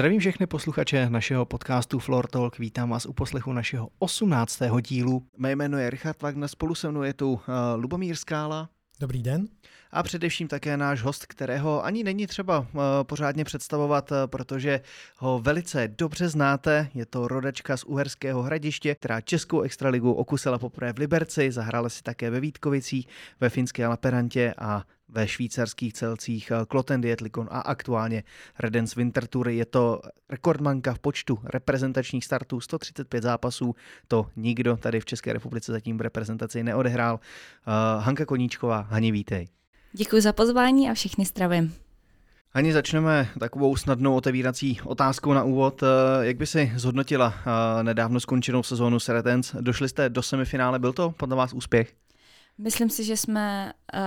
[0.00, 2.58] Zdravím všechny posluchače našeho podcastu Floor Talk.
[2.58, 4.58] Vítám vás u poslechu našeho 18.
[4.80, 5.26] dílu.
[5.36, 7.40] Mé jméno je Richard Wagner, spolu se mnou je tu uh,
[7.74, 8.68] Lubomír Skála.
[9.00, 9.48] Dobrý den.
[9.90, 12.66] A především také náš host, kterého ani není třeba uh,
[13.02, 14.80] pořádně představovat, uh, protože
[15.16, 16.88] ho velice dobře znáte.
[16.94, 22.02] Je to rodačka z Uherského hradiště, která Českou extraligu okusila poprvé v Liberci, zahrála si
[22.02, 23.08] také ve Vítkovicích,
[23.40, 24.82] ve finské Laperantě a
[25.12, 28.24] ve švýcarských celcích eh, Kloten Dietlikon a aktuálně
[28.58, 29.48] Redens Winter Tour.
[29.48, 33.74] Je to rekordmanka v počtu reprezentačních startů, 135 zápasů,
[34.08, 37.14] to nikdo tady v České republice zatím v reprezentaci neodehrál.
[37.14, 39.48] Uh, Hanka Koníčková, Hani, vítej.
[39.92, 41.74] Děkuji za pozvání a všechny zdravím.
[42.52, 45.82] Ani začneme takovou snadnou otevírací otázkou na úvod.
[45.82, 45.86] Eh,
[46.26, 47.34] jak by si zhodnotila
[47.82, 49.54] nedávno skončenou sezónu Seretens?
[49.60, 51.94] Došli jste do semifinále, byl to podle vás úspěch?
[52.62, 54.00] Myslím si, že jsme uh,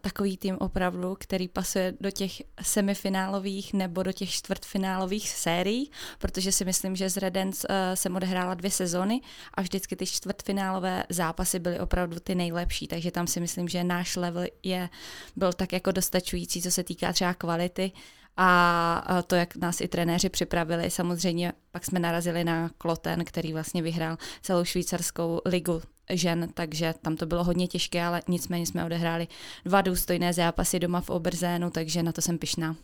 [0.00, 6.64] takový tým opravdu, který pasuje do těch semifinálových nebo do těch čtvrtfinálových sérií, protože si
[6.64, 9.20] myslím, že z Redens uh, jsem odehrála dvě sezony
[9.54, 14.16] a vždycky ty čtvrtfinálové zápasy byly opravdu ty nejlepší, takže tam si myslím, že náš
[14.16, 14.88] level je,
[15.36, 17.92] byl tak jako dostačující, co se týká třeba kvality
[18.36, 23.82] a to, jak nás i trenéři připravili, samozřejmě pak jsme narazili na Kloten, který vlastně
[23.82, 29.28] vyhrál celou švýcarskou ligu žen, takže tam to bylo hodně těžké, ale nicméně jsme odehráli
[29.64, 32.76] dva důstojné zápasy doma v Oberzénu, takže na to jsem pišná.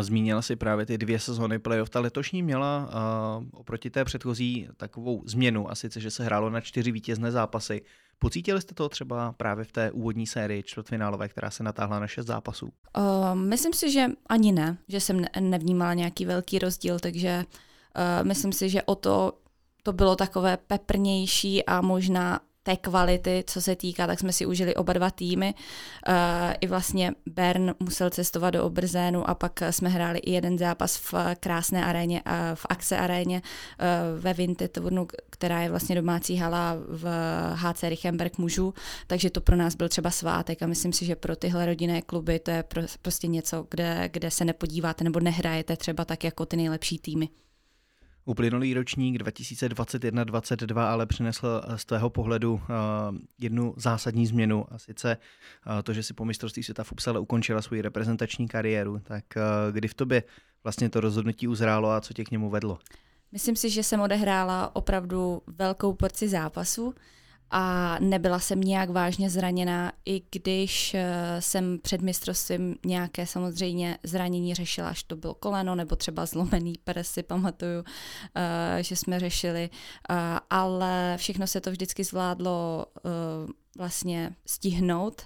[0.00, 1.90] Zmínila si právě ty dvě sezóny playoff.
[1.90, 2.90] Ta letošní měla
[3.38, 7.82] uh, oproti té předchozí takovou změnu, a sice, že se hrálo na čtyři vítězné zápasy.
[8.18, 12.26] Pocítili jste to třeba právě v té úvodní sérii čtvrtfinálové, která se natáhla na šest
[12.26, 12.66] zápasů?
[12.66, 18.52] Uh, myslím si, že ani ne, že jsem nevnímala nějaký velký rozdíl, takže uh, myslím
[18.52, 19.32] si, že o to
[19.88, 24.74] to bylo takové peprnější a možná té kvality, co se týká, tak jsme si užili
[24.74, 25.54] oba dva týmy.
[26.08, 26.14] Uh,
[26.60, 31.14] I vlastně Bern musel cestovat do Obrzénu a pak jsme hráli i jeden zápas v
[31.40, 37.04] krásné aréně, uh, v Axe aréně uh, ve Vinteturnu, která je vlastně domácí hala v
[37.54, 38.74] HC Richenberg mužů,
[39.06, 42.38] takže to pro nás byl třeba svátek a myslím si, že pro tyhle rodinné kluby
[42.38, 42.64] to je
[43.02, 47.28] prostě něco, kde, kde se nepodíváte nebo nehrajete třeba tak jako ty nejlepší týmy.
[48.28, 52.60] Uplynulý ročník 2021-2022 ale přinesl z tvého pohledu uh,
[53.38, 57.62] jednu zásadní změnu a sice uh, to, že si po mistrovství světa v Upsale ukončila
[57.62, 58.98] svoji reprezentační kariéru.
[58.98, 59.24] Tak
[59.72, 60.22] kdy v tobě
[60.64, 62.78] vlastně to rozhodnutí uzrálo a co tě k němu vedlo?
[63.32, 66.94] Myslím si, že jsem odehrála opravdu velkou porci zápasů
[67.50, 71.00] a nebyla jsem nějak vážně zraněná, i když uh,
[71.40, 77.10] jsem před mistrovstvím nějaké samozřejmě zranění řešila, až to bylo koleno nebo třeba zlomený prs,
[77.10, 77.84] si pamatuju, uh,
[78.80, 79.70] že jsme řešili,
[80.10, 80.16] uh,
[80.50, 82.86] ale všechno se to vždycky zvládlo
[83.78, 85.22] vlastně stihnout.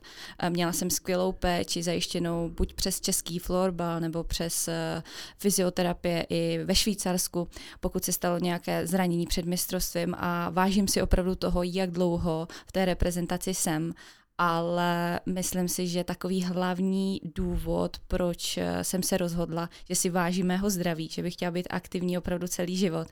[0.49, 4.75] Měla jsem skvělou péči zajištěnou buď přes český florbal nebo přes uh,
[5.39, 7.49] fyzioterapie i ve Švýcarsku,
[7.81, 12.73] pokud se stalo nějaké zranění před mistrovstvím a vážím si opravdu toho, jak dlouho v
[12.73, 13.93] té reprezentaci jsem
[14.43, 20.47] ale myslím si, že takový hlavní důvod, proč eh, jsem se rozhodla, že si vážím
[20.47, 23.09] mého zdraví, že bych chtěla být aktivní opravdu celý život.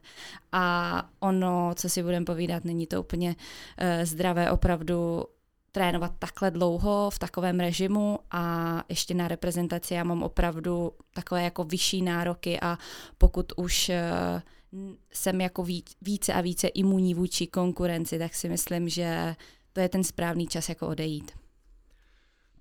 [0.52, 5.24] A ono, co si budeme povídat, není to úplně uh, zdravé opravdu
[5.72, 11.64] trénovat takhle dlouho v takovém režimu a ještě na reprezentaci já mám opravdu takové jako
[11.64, 12.78] vyšší nároky a
[13.18, 15.64] pokud už uh, jsem jako
[16.02, 19.36] více a více imunní vůči konkurenci, tak si myslím, že
[19.72, 21.32] to je ten správný čas jako odejít.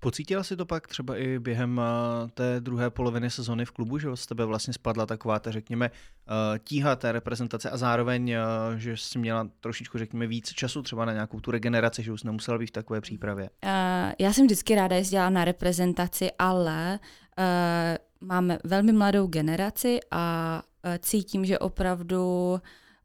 [0.00, 4.08] Pocítila si to pak třeba i během eh, té druhé poloviny sezony v klubu, že
[4.14, 8.38] z tebe vlastně spadla taková, ta, řekněme, eh, tíha té reprezentace a zároveň, eh,
[8.76, 12.58] že jsi měla trošičku, řekněme, víc času třeba na nějakou tu regeneraci, že už nemusela
[12.58, 13.50] být v takové přípravě?
[14.18, 16.98] Já jsem vždycky ráda jezdila na reprezentaci, ale
[18.20, 20.62] máme velmi mladou generaci a
[20.98, 22.56] cítím, že opravdu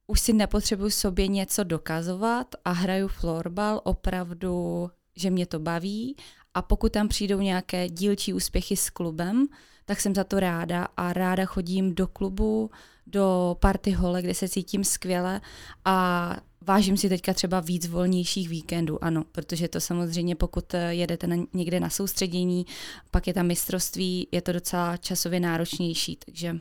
[0.08, 6.16] už si nepotřebuji sobě něco dokazovat a hraju florbal opravdu, že mě to baví.
[6.54, 9.48] A pokud tam přijdou nějaké dílčí úspěchy s klubem,
[9.86, 12.72] tak jsem za to ráda a ráda chodím do klubu,
[13.08, 15.42] do party hole, kde se cítím skvěle.
[15.86, 16.38] A
[16.68, 21.80] vážím si teďka třeba víc volnějších víkendů, ano, protože to samozřejmě, pokud jedete na, někde
[21.80, 22.66] na soustředění,
[23.12, 26.60] pak je tam mistrovství, je to docela časově náročnější, takže uh,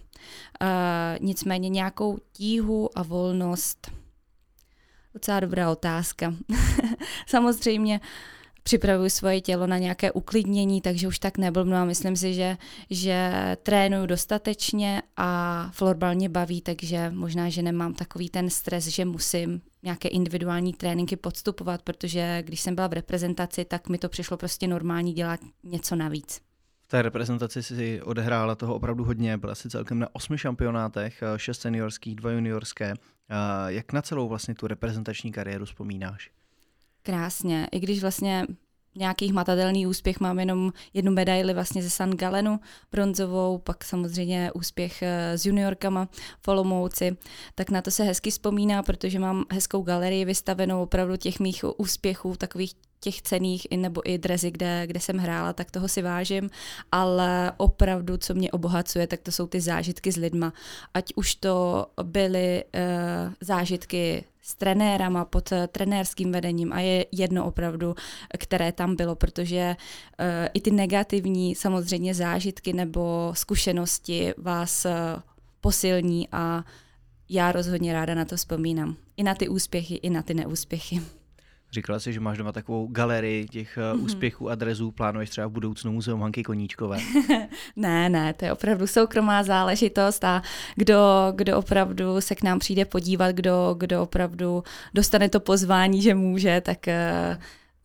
[1.21, 3.91] nicméně nějakou tíhu a volnost,
[5.15, 6.35] docela dobrá otázka.
[7.27, 8.34] samozřejmě uh,
[8.65, 12.57] připravuju svoje tělo na nějaké uklidnění, takže už tak neblbnu a myslím si, že,
[12.91, 13.33] že
[13.63, 19.61] trénuju dostatečně a florbal mě baví, takže možná, že nemám takový ten stres, že musím
[19.83, 24.67] nějaké individuální tréninky podstupovat, protože když jsem byla v reprezentaci, tak mi to přišlo prostě
[24.69, 26.41] normální dělat něco navíc.
[26.83, 31.61] V té reprezentaci si odehrála toho opravdu hodně, byla si celkem na osmi šampionátech, šest
[31.61, 32.95] seniorských, dva juniorské.
[33.67, 36.31] Jak na celou vlastně tu reprezentační kariéru vzpomínáš?
[37.07, 38.47] Krásně, i když vlastně
[38.97, 42.61] nějaký hmatatelný úspěch, mám jenom jednu medaili vlastně ze San Galenu
[42.93, 46.09] bronzovou, pak samozřejmě úspěch eh, s juniorkama
[46.43, 47.17] v Olomouci,
[47.55, 52.37] tak na to se hezky vzpomíná, protože mám hezkou galerii vystavenou opravdu těch mých úspěchů,
[52.37, 56.51] takových těch cených i nebo i drezy, kde, kde jsem hrála, tak toho si vážím,
[56.93, 60.53] ale opravdu, co mě obohacuje, tak to jsou ty zážitky s lidma.
[60.95, 67.47] Ať už to byly uh, zážitky s trenérama, pod uh, trenérským vedením a je jedno
[67.47, 67.95] opravdu,
[68.39, 74.93] které tam bylo, protože uh, i ty negativní samozřejmě zážitky nebo zkušenosti vás uh,
[75.61, 76.65] posilní a
[77.29, 78.97] já rozhodně ráda na to vzpomínám.
[79.17, 81.01] I na ty úspěchy, i na ty neúspěchy.
[81.75, 84.05] Říkala jsi, že máš doma takovou galerii těch mm-hmm.
[84.05, 84.91] úspěchů a drezů.
[84.91, 86.99] Plánuješ třeba v budoucnu muzeum Hanky Koníčkové?
[87.77, 90.43] ne, ne, to je opravdu soukromá záležitost a
[90.77, 94.63] kdo, kdo opravdu se k nám přijde podívat, kdo, kdo opravdu
[94.95, 97.43] dostane to pozvání, že může, tak uh,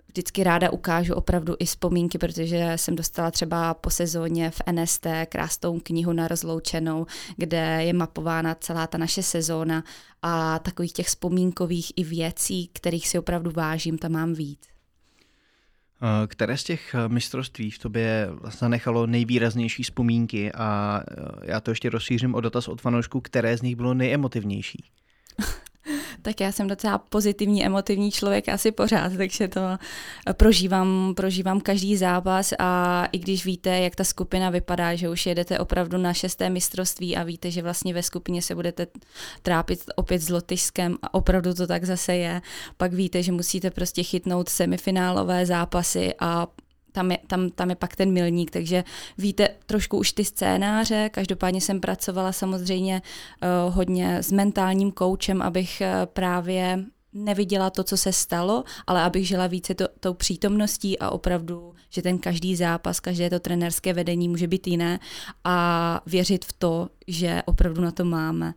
[0.10, 5.80] vždycky ráda ukážu opravdu i vzpomínky, protože jsem dostala třeba po sezóně v NST krásnou
[5.80, 7.06] knihu na rozloučenou,
[7.38, 9.84] kde je mapována celá ta naše sezóna
[10.22, 14.60] a takových těch vzpomínkových i věcí, kterých si opravdu vážím, tam mám víc.
[16.28, 18.30] Které z těch mistrovství v tobě
[18.60, 21.02] zanechalo nejvýraznější vzpomínky a
[21.44, 24.84] já to ještě rozšířím o dotaz od fanoušku, které z nich bylo nejemotivnější?
[26.22, 29.62] tak já jsem docela pozitivní, emotivní člověk asi pořád, takže to
[30.34, 35.60] prožívám, prožívám každý zápas a i když víte, jak ta skupina vypadá, že už jedete
[35.60, 38.88] opravdu na šesté mistrovství a víte, že vlastně ve skupině se budete
[39.42, 42.42] trápit opět s Lotyšskem a opravdu to tak zase je,
[42.78, 46.48] pak víte, že musíte prostě chytnout semifinálové zápasy a
[47.00, 48.84] tam je, tam, tam je pak ten milník, takže
[49.18, 55.82] víte trošku už ty scénáře, každopádně jsem pracovala samozřejmě uh, hodně s mentálním koučem, abych
[55.82, 61.10] uh, právě neviděla to, co se stalo, ale abych žila více to, tou přítomností a
[61.10, 65.00] opravdu, že ten každý zápas, každé to trenérské vedení může být jiné
[65.44, 68.54] a věřit v to, že opravdu na to máme.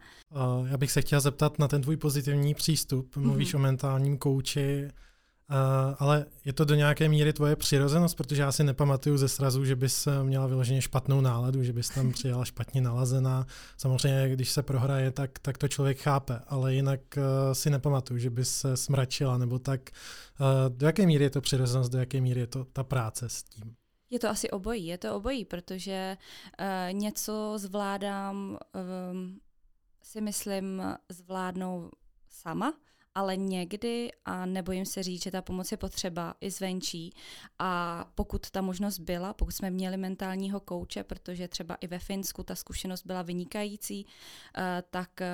[0.67, 3.17] Já bych se chtěla zeptat na ten tvůj pozitivní přístup.
[3.17, 3.59] Mluvíš mm-hmm.
[3.59, 4.89] o mentálním kouči.
[5.53, 9.65] Uh, ale je to do nějaké míry tvoje přirozenost, protože já si nepamatuju ze srazu,
[9.65, 13.47] že bys eh, měla vyloženě špatnou náladu, že bys tam přijela špatně nalazená.
[13.77, 17.23] Samozřejmě, když se prohraje, tak, tak to člověk chápe, ale jinak uh,
[17.53, 19.91] si nepamatuju, že bys se smračila nebo tak.
[20.41, 23.43] Uh, do jaké míry je to přirozenost, do jaké míry je to ta práce s
[23.43, 23.75] tím?
[24.11, 26.17] Je to asi obojí, je to obojí, protože
[26.61, 28.59] uh, něco zvládám,
[29.13, 29.41] um,
[30.03, 31.91] si myslím, zvládnou
[32.31, 32.75] sama,
[33.15, 37.13] ale někdy, a nebojím se říct, že ta pomoc je potřeba i zvenčí
[37.59, 42.43] a pokud ta možnost byla, pokud jsme měli mentálního kouče, protože třeba i ve Finsku
[42.43, 44.07] ta zkušenost byla vynikající,
[44.57, 45.29] eh, tak eh,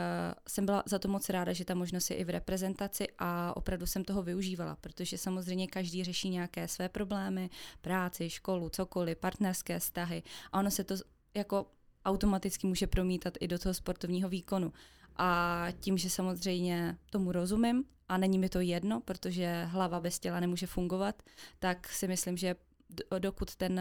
[0.49, 3.87] jsem byla za to moc ráda, že ta možnost je i v reprezentaci a opravdu
[3.87, 7.51] jsem toho využívala, protože samozřejmě každý řeší nějaké své problémy,
[7.81, 10.23] práci, školu, cokoliv, partnerské vztahy
[10.53, 10.95] a ono se to
[11.35, 11.67] jako
[12.05, 14.73] automaticky může promítat i do toho sportovního výkonu.
[15.19, 20.41] A tím, že samozřejmě tomu rozumím a není mi to jedno, protože hlava bez těla
[20.41, 21.23] nemůže fungovat,
[21.59, 22.54] tak si myslím, že
[23.19, 23.81] dokud ten,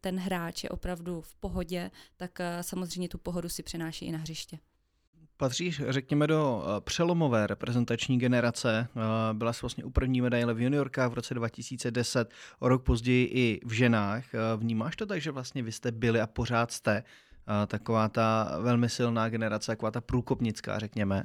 [0.00, 4.18] ten hráč je opravdu v pohodě, tak eh, samozřejmě tu pohodu si přenáší i na
[4.18, 4.58] hřiště.
[5.36, 8.88] Patříš, řekněme, do eh, přelomové reprezentační generace.
[8.96, 13.24] Eh, byla jsi vlastně u první medaile v juniorkách v roce 2010, o rok později
[13.32, 14.24] i v ženách.
[14.56, 17.02] Vnímáš to tak, že vlastně vy jste byli a pořád jste
[17.66, 21.24] taková ta velmi silná generace, taková ta průkopnická, řekněme?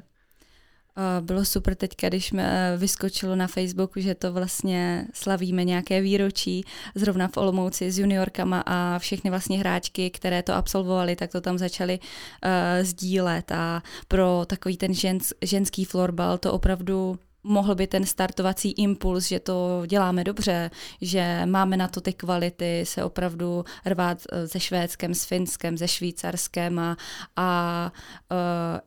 [1.21, 6.65] Bylo super teď, když mi eh, vyskočilo na Facebooku, že to vlastně slavíme nějaké výročí,
[6.95, 11.57] zrovna v Olomouci s juniorkama a všechny vlastně hráčky, které to absolvovali, tak to tam
[11.57, 12.49] začali uh,
[12.85, 19.27] sdílet a pro takový ten žens, ženský florbal to opravdu mohl by ten startovací impuls,
[19.27, 20.71] že to děláme dobře,
[21.01, 25.87] že máme na to ty kvality, se opravdu rvát eh, se Švédskem, s Finskem, se
[25.87, 26.97] Švýcarskem a,
[27.35, 27.91] a
[28.31, 28.37] uh,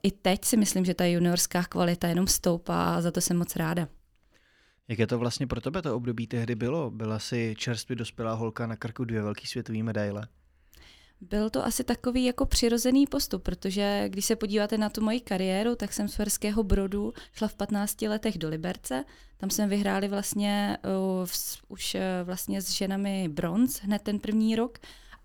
[0.03, 3.57] i teď si myslím, že ta juniorská kvalita jenom stoupá a za to jsem moc
[3.57, 3.89] ráda.
[4.89, 6.91] Jak je to vlastně pro tebe to období tehdy bylo?
[6.91, 10.29] Byla si čerstvě dospělá holka na krku dvě velké světové medaile?
[11.21, 15.77] Byl to asi takový jako přirozený postup, protože když se podíváte na tu moji kariéru,
[15.77, 19.05] tak jsem z Ferského Brodu šla v 15 letech do Liberce.
[19.37, 20.79] Tam jsme vyhráli vlastně
[21.21, 21.27] uh,
[21.69, 24.79] už uh, vlastně s ženami bronz hned ten první rok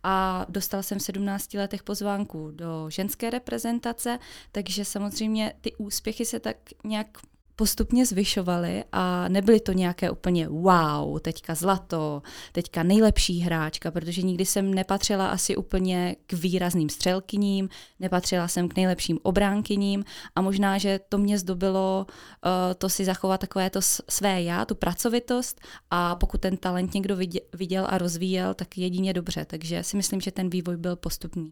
[0.03, 4.19] a dostala jsem v 17 letech pozvánku do ženské reprezentace,
[4.51, 7.17] takže samozřejmě ty úspěchy se tak nějak
[7.61, 14.45] postupně zvyšovaly a nebyly to nějaké úplně wow, teďka zlato, teďka nejlepší hráčka, protože nikdy
[14.45, 20.03] jsem nepatřila asi úplně k výrazným střelkyním, nepatřila jsem k nejlepším obránkyním
[20.35, 24.75] a možná, že to mě zdobilo uh, to si zachovat takové to své já, tu
[24.75, 27.17] pracovitost a pokud ten talent někdo
[27.53, 31.51] viděl a rozvíjel, tak jedině dobře, takže si myslím, že ten vývoj byl postupný.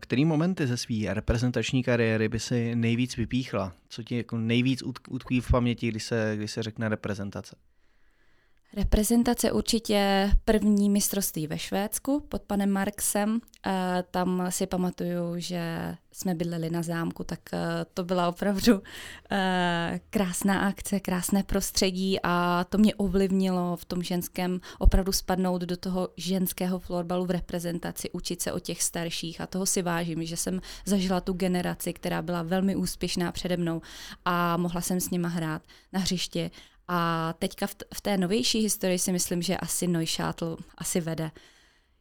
[0.00, 3.72] Který momenty ze své reprezentační kariéry by si nejvíc vypíchla?
[3.88, 7.56] Co ti jako nejvíc utkví v paměti, když se, když se řekne reprezentace?
[8.76, 13.40] Reprezentace určitě první mistrovství ve Švédsku pod panem Marksem.
[13.66, 17.58] Eh, tam si pamatuju, že jsme bydleli na zámku, tak eh,
[17.94, 18.82] to byla opravdu
[19.30, 25.76] eh, krásná akce, krásné prostředí a to mě ovlivnilo v tom ženském opravdu spadnout do
[25.76, 30.36] toho ženského florbalu v reprezentaci, učit se o těch starších a toho si vážím, že
[30.36, 33.82] jsem zažila tu generaci, která byla velmi úspěšná přede mnou
[34.24, 36.50] a mohla jsem s nima hrát na hřišti
[36.88, 41.30] a teďka v, t- v té novější historii si myslím, že asi Neuchâtel asi vede,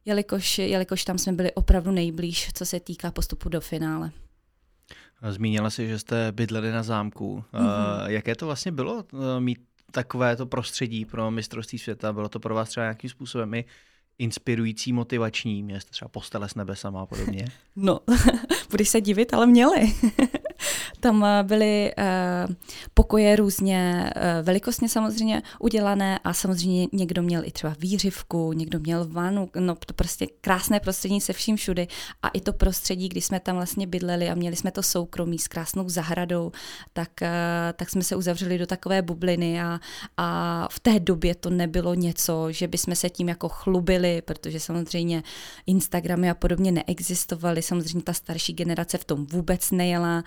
[0.05, 4.11] jelikož, jelikož tam jsme byli opravdu nejblíž, co se týká postupu do finále.
[5.29, 7.43] Zmínila si, že jste bydleli na zámku.
[7.53, 8.09] Mm-hmm.
[8.09, 9.59] Jaké to vlastně bylo eh, mít
[9.91, 12.13] takové to prostředí pro mistrovství světa?
[12.13, 13.65] Bylo to pro vás třeba nějakým způsobem i
[14.19, 15.63] inspirující, motivační?
[15.63, 17.45] Měli jste třeba postele s nebesama a podobně?
[17.75, 17.99] No,
[18.71, 19.93] budeš se divit, ale měli.
[21.05, 22.55] Tam eh, byly uh,
[22.93, 29.07] pokoje různě uh, velikostně samozřejmě udělané a samozřejmě někdo měl i třeba výřivku, někdo měl
[29.07, 31.87] vanu, no to prostě krásné prostředí se vším všudy.
[32.23, 35.47] A i to prostředí, kdy jsme tam vlastně bydleli a měli jsme to soukromí s
[35.47, 36.51] krásnou zahradou,
[36.93, 37.09] tak,
[37.73, 39.79] tak jsme se uzavřeli do takové bubliny a,
[40.17, 45.23] a v té době to nebylo něco, že bychom se tím jako chlubili, protože samozřejmě
[45.67, 50.23] Instagramy a podobně neexistovaly, samozřejmě ta starší generace v tom vůbec nejela,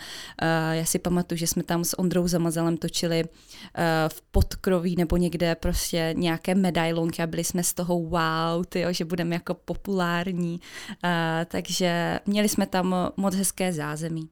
[0.75, 3.31] já si pamatuju, že jsme tam s Ondrou Zamazalem točili uh,
[4.09, 9.05] v podkroví nebo někde prostě nějaké medailonky a byli jsme z toho wow, tyjo, že
[9.05, 10.61] budeme jako populární.
[10.91, 11.11] Uh,
[11.49, 14.29] takže měli jsme tam moc hezké zázemí.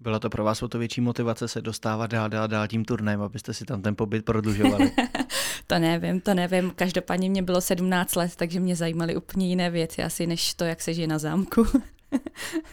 [0.00, 3.22] Byla to pro vás o to větší motivace se dostávat dál, dál, dál tím turnajem,
[3.22, 4.92] abyste si tam ten pobyt prodlužovali?
[5.66, 6.70] to nevím, to nevím.
[6.70, 10.82] Každopádně mě bylo 17 let, takže mě zajímaly úplně jiné věci asi, než to, jak
[10.82, 11.66] se žije na zámku.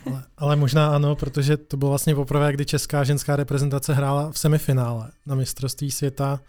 [0.05, 4.39] Ale, ale možná ano, protože to bylo vlastně poprvé, kdy česká ženská reprezentace hrála v
[4.39, 6.39] semifinále na mistrovství světa.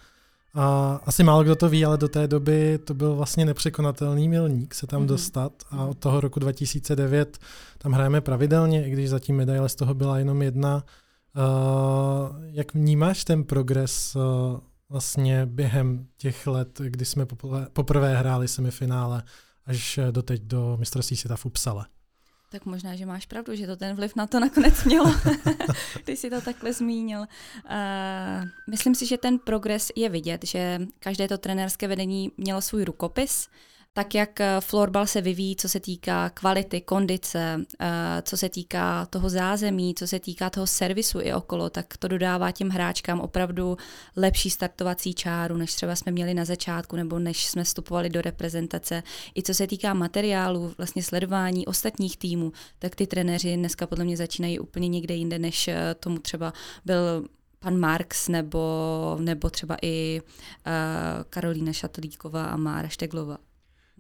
[0.55, 4.75] A asi málo kdo to ví, ale do té doby to byl vlastně nepřekonatelný milník
[4.75, 5.07] se tam mm-hmm.
[5.07, 7.39] dostat a od toho roku 2009
[7.79, 10.85] tam hrajeme pravidelně, i když zatím medaile z toho byla jenom jedna.
[11.37, 14.23] Uh, jak vnímáš ten progres uh,
[14.89, 19.23] vlastně během těch let, kdy jsme poprvé, poprvé hráli semifinále
[19.67, 21.87] až doteď do mistrovství světa v Upsale?
[22.53, 25.15] Tak možná, že máš pravdu, že to ten vliv na to nakonec mělo,
[26.05, 27.21] ty si to takhle zmínil.
[27.21, 32.85] Uh, myslím si, že ten progres je vidět, že každé to trenérské vedení mělo svůj
[32.85, 33.49] rukopis,
[33.95, 39.07] tak jak eh, florbal se vyvíjí, co se týká kvality, kondice, eh, co se týká
[39.07, 43.77] toho zázemí, co se týká toho servisu i okolo, tak to dodává těm hráčkám opravdu
[44.17, 49.03] lepší startovací čáru, než třeba jsme měli na začátku nebo než jsme vstupovali do reprezentace.
[49.37, 54.17] I co se týká materiálu, vlastně sledování ostatních týmů, tak ty trenéři dneska podle mě
[54.17, 56.53] začínají úplně někde jinde, než eh, tomu třeba
[56.85, 57.27] byl
[57.59, 60.73] pan Marx nebo, nebo třeba i uh,
[61.31, 63.39] Karolína Šatlíková a Mára Šteglová.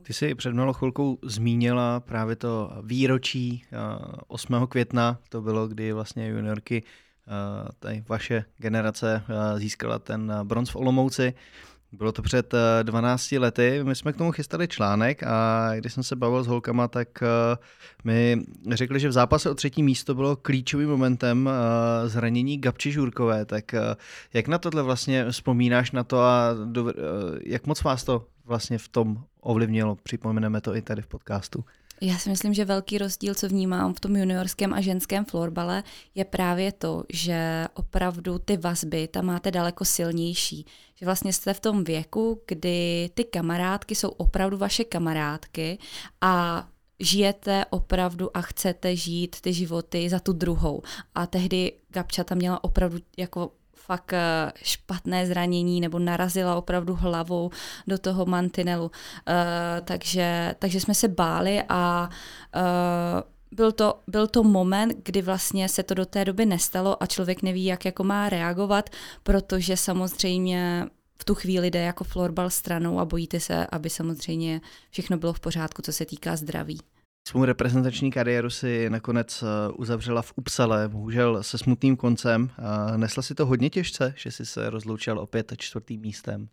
[0.02, 3.64] Ty jsi před malou chvilkou zmínila právě to výročí
[4.26, 4.54] 8.
[4.54, 6.82] Eh, května, to bylo, kdy vlastně juniorky,
[7.28, 11.34] eh, tady vaše generace eh, získala ten bronz v Olomouci.
[11.92, 16.16] Bylo to před 12 lety, my jsme k tomu chystali článek a když jsem se
[16.16, 17.08] bavil s holkama, tak
[18.04, 21.50] mi řekli, že v zápase o třetí místo bylo klíčovým momentem
[22.06, 23.74] zranění Gabči Žurkové, tak
[24.32, 26.48] jak na tohle vlastně vzpomínáš na to a
[27.44, 29.96] jak moc vás to vlastně v tom ovlivnilo.
[29.96, 31.64] Připomeneme to i tady v podcastu.
[32.04, 35.82] Já si myslím, že velký rozdíl, co vnímám v tom juniorském a ženském florbale,
[36.14, 40.66] je právě to, že opravdu ty vazby tam máte daleko silnější.
[40.94, 45.78] Že vlastně jste v tom věku, kdy ty kamarádky jsou opravdu vaše kamarádky
[46.20, 46.66] a
[47.00, 50.82] žijete opravdu a chcete žít ty životy za tu druhou.
[51.14, 53.52] A tehdy Gabča tam měla opravdu jako
[53.86, 57.50] fakt eh, špatné zranění nebo narazila opravdu hlavou
[57.86, 58.84] do toho mantinelu.
[58.84, 58.90] Uh,
[59.84, 62.08] takže, takže jsme se báli a
[62.56, 63.20] uh,
[63.52, 67.42] byl to, byl to moment, kdy vlastně se to do té doby nestalo a člověk
[67.42, 68.90] neví, jak jako má reagovat,
[69.22, 70.86] protože samozřejmě
[71.18, 74.60] v tu chvíli jde jako florbal stranou a bojíte se, aby samozřejmě
[74.90, 76.80] všechno bylo v pořádku, co se týká zdraví.
[77.28, 82.50] Svou reprezentační kariéru si nakonec eh, uzavřela v Upsale, bohužel se smutným koncem.
[82.96, 86.48] Nesla si to hodně těžce, že jsi se rozloučil opět čtvrtým místem?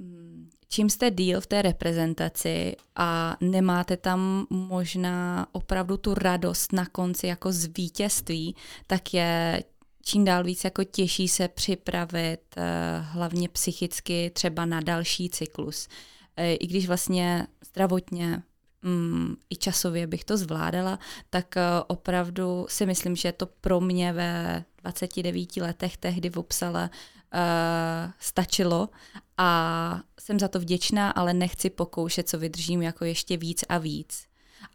[0.00, 6.86] Hmm, čím jste díl v té reprezentaci a nemáte tam možná opravdu tu radost na
[6.86, 8.56] konci jako z vítězství,
[8.86, 9.62] tak je
[10.04, 15.88] čím dál víc jako těžší se připravit eh, hlavně psychicky třeba na další cyklus.
[16.36, 18.42] Eh, I když vlastně zdravotně
[18.82, 20.98] mm, i časově bych to zvládala,
[21.30, 26.90] tak uh, opravdu si myslím, že to pro mě ve 29 letech tehdy v Upsale
[27.34, 28.88] uh, stačilo
[29.38, 34.24] a jsem za to vděčná, ale nechci pokoušet, co vydržím jako ještě víc a víc.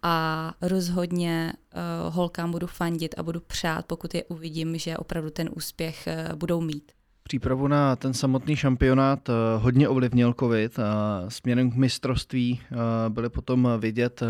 [0.02, 5.50] A rozhodně uh, holkám budu fandit a budu přát, pokud je uvidím, že opravdu ten
[5.56, 6.95] úspěch uh, budou mít.
[7.28, 12.76] Přípravu na ten samotný šampionát eh, hodně ovlivnil COVID a směrem k mistrovství eh,
[13.10, 14.28] byly potom vidět eh,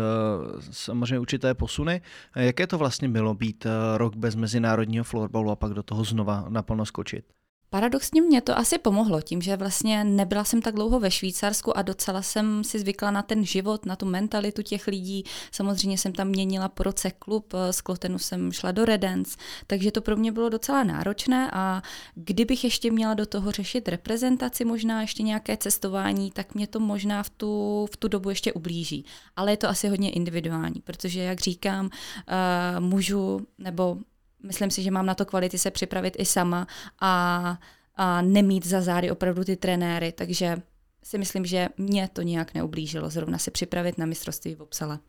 [0.70, 2.00] samozřejmě určité posuny.
[2.36, 6.86] Jaké to vlastně bylo být rok bez mezinárodního florbalu a pak do toho znova naplno
[6.86, 7.35] skočit?
[7.70, 11.82] Paradoxně mě to asi pomohlo tím, že vlastně nebyla jsem tak dlouho ve Švýcarsku a
[11.82, 15.24] docela jsem si zvykla na ten život, na tu mentalitu těch lidí.
[15.52, 20.00] Samozřejmě jsem tam měnila po roce klub, z Klotenu jsem šla do Redens, takže to
[20.00, 21.82] pro mě bylo docela náročné a
[22.14, 27.22] kdybych ještě měla do toho řešit reprezentaci, možná ještě nějaké cestování, tak mě to možná
[27.22, 29.04] v tu, v tu dobu ještě ublíží.
[29.36, 33.96] Ale je to asi hodně individuální, protože jak říkám, uh, můžu nebo
[34.42, 36.66] myslím si, že mám na to kvality se připravit i sama
[37.00, 37.58] a,
[37.96, 40.56] a nemít za zády opravdu ty trenéry, takže
[41.02, 45.00] si myslím, že mě to nějak neublížilo zrovna se připravit na mistrovství v Opsala.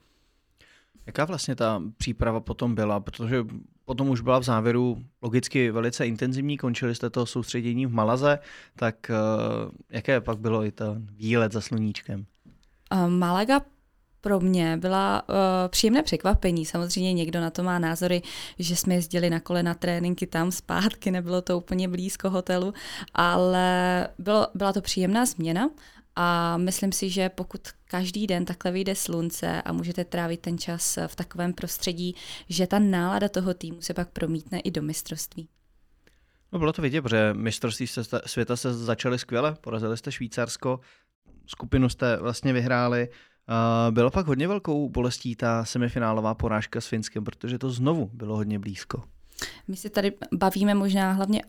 [1.05, 2.99] Jaká vlastně ta příprava potom byla?
[2.99, 3.45] Protože
[3.85, 8.39] potom už byla v závěru logicky velice intenzivní, končili jste to soustředění v Malaze,
[8.75, 12.25] tak uh, jaké pak bylo i ten výlet za sluníčkem?
[12.93, 13.61] Uh, Malaga
[14.21, 15.35] pro mě byla uh,
[15.67, 16.65] příjemné překvapení.
[16.65, 18.21] Samozřejmě někdo na to má názory,
[18.59, 22.73] že jsme jezdili na kole na tréninky tam zpátky, nebylo to úplně blízko hotelu,
[23.13, 25.69] ale bylo, byla to příjemná změna
[26.15, 30.97] a myslím si, že pokud každý den takhle vyjde slunce a můžete trávit ten čas
[31.07, 32.15] v takovém prostředí,
[32.49, 35.49] že ta nálada toho týmu se pak promítne i do mistrovství.
[36.51, 37.87] No bylo to vidět, protože mistrovství
[38.25, 40.79] světa se začaly skvěle, porazili jste Švýcarsko,
[41.45, 43.09] skupinu jste vlastně vyhráli,
[43.91, 48.59] bylo pak hodně velkou bolestí ta semifinálová porážka s Finskem, protože to znovu bylo hodně
[48.59, 49.03] blízko.
[49.67, 51.41] My se tady bavíme možná hlavně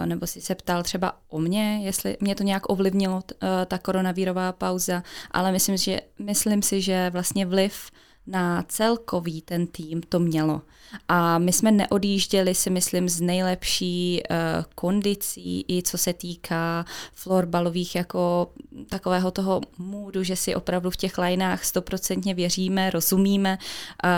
[0.00, 3.20] Uh, nebo si se ptal třeba o mě, jestli mě to nějak ovlivnilo, uh,
[3.66, 7.90] ta koronavírová pauza, ale myslím, že, myslím si, že vlastně vliv
[8.26, 10.62] na celkový ten tým to mělo.
[11.08, 14.36] A my jsme neodjížděli si myslím z nejlepší uh,
[14.74, 16.84] kondicí i co se týká
[17.14, 18.50] florbalových jako
[18.88, 24.10] takového toho můdu, že si opravdu v těch lajnách stoprocentně věříme, rozumíme uh,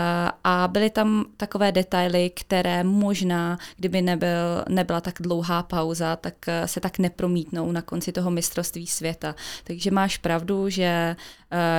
[0.43, 6.65] a byly tam takové detaily, které možná, kdyby nebyl, nebyla tak dlouhá pauza, tak uh,
[6.65, 9.35] se tak nepromítnou na konci toho mistrovství světa.
[9.63, 11.15] Takže máš pravdu, že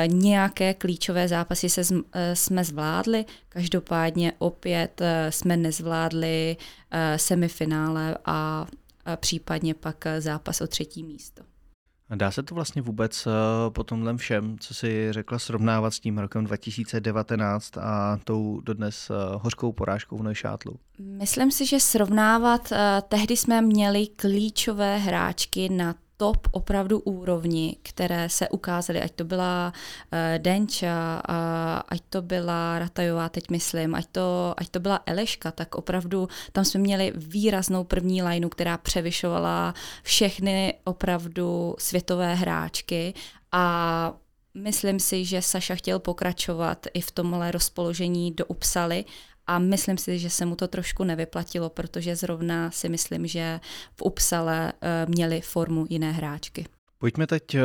[0.06, 2.02] nějaké klíčové zápasy se, uh,
[2.34, 6.56] jsme zvládli, každopádně opět eh, jsme nezvládli
[6.90, 8.66] eh, semifinále a
[9.16, 11.42] případně pak eh, zápas o třetí místo.
[12.14, 13.28] Dá se to vlastně vůbec
[13.68, 19.72] po tomhle všem, co si řekla, srovnávat s tím rokem 2019 a tou dodnes hořkou
[19.72, 20.76] porážkou v Neušátlu?
[20.98, 22.72] Myslím si, že srovnávat,
[23.08, 29.72] tehdy jsme měli klíčové hráčky na top opravdu úrovni, které se ukázaly, ať to byla
[29.72, 31.34] uh, Denča, uh,
[31.88, 36.64] ať to byla Ratajová, teď myslím, ať to, ať to byla Eleška, tak opravdu tam
[36.64, 43.14] jsme měli výraznou první lineu, která převyšovala všechny opravdu světové hráčky.
[43.52, 44.14] A
[44.54, 49.04] Myslím si, že Saša chtěl pokračovat i v tomhle rozpoložení do Upsaly
[49.50, 53.60] a myslím si, že se mu to trošku nevyplatilo, protože zrovna si myslím, že
[53.96, 56.66] v Upsale eh, měli formu jiné hráčky.
[56.98, 57.60] Pojďme teď eh,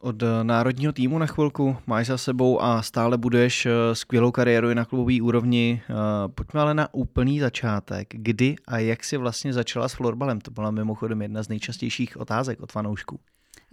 [0.00, 1.76] od národního týmu na chvilku.
[1.86, 5.82] Máš za sebou a stále budeš eh, skvělou kariéru i na klubové úrovni.
[6.34, 8.08] Pojďme ale na úplný začátek.
[8.10, 10.40] Kdy a jak si vlastně začala s florbalem?
[10.40, 13.20] To byla mimochodem jedna z nejčastějších otázek od fanoušků.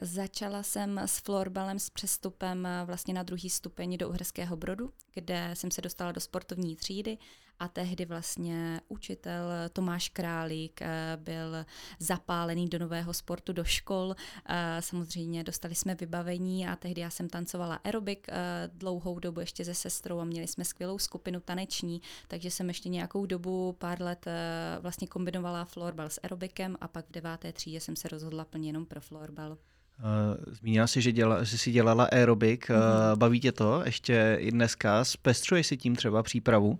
[0.01, 5.51] Začala jsem s florbalem s přestupem eh, vlastně na druhý stupeň do Uherského Brodu, kde
[5.53, 7.17] jsem se dostala do sportovní třídy
[7.59, 11.65] a tehdy vlastně učitel Tomáš Králík eh, byl
[11.99, 14.15] zapálený do nového sportu, do škol.
[14.45, 18.27] Eh, samozřejmě dostali jsme vybavení a tehdy já jsem tancovala aerobik
[18.67, 23.25] dlouhou dobu ještě se sestrou a měli jsme skvělou skupinu taneční, takže jsem ještě nějakou
[23.25, 24.25] dobu, pár let
[24.79, 28.85] vlastně kombinovala florbal s aerobikem a pak v deváté třídě jsem se rozhodla plně jenom
[28.85, 29.57] pro florbal.
[30.51, 32.69] Zmínila jsi, že, děla, že jsi dělala aerobik.
[32.69, 33.15] Mm-hmm.
[33.15, 35.05] Baví tě to ještě i dneska?
[35.05, 36.79] Zpestřuješ si tím třeba přípravu?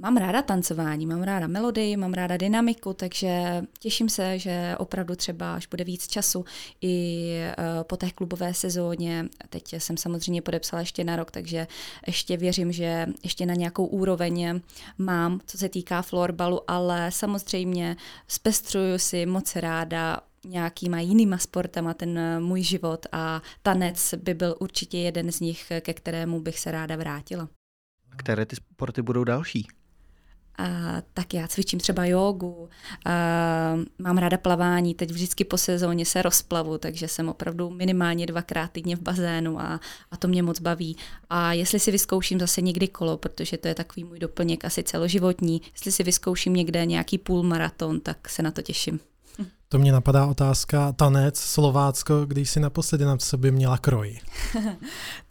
[0.00, 5.54] Mám ráda tancování, mám ráda melodii, mám ráda dynamiku, takže těším se, že opravdu třeba,
[5.54, 6.44] až bude víc času
[6.80, 11.66] i eh, po té klubové sezóně, teď jsem samozřejmě podepsala ještě na rok, takže
[12.06, 14.60] ještě věřím, že ještě na nějakou úroveň
[14.98, 17.96] mám, co se týká florbalu, ale samozřejmě
[18.28, 24.56] zpestřuju si moc ráda nějakýma jinýma sportama ten eh, můj život a tanec by byl
[24.60, 27.48] určitě jeden z nich, ke kterému bych se ráda vrátila.
[28.10, 29.68] A které ty sporty budou další?
[30.58, 32.68] A, tak já cvičím třeba jogu,
[33.04, 33.12] a,
[33.98, 38.96] mám ráda plavání, teď vždycky po sezóně se rozplavu, takže jsem opravdu minimálně dvakrát týdně
[38.96, 39.80] v bazénu a,
[40.10, 40.96] a to mě moc baví.
[41.30, 45.62] A jestli si vyzkouším zase někdy kolo, protože to je takový můj doplněk asi celoživotní,
[45.72, 49.00] jestli si vyzkouším někde nějaký půlmaraton, tak se na to těším.
[49.68, 54.18] To mě napadá otázka tanec Slovácko, když si naposledy na sobě měla kroj.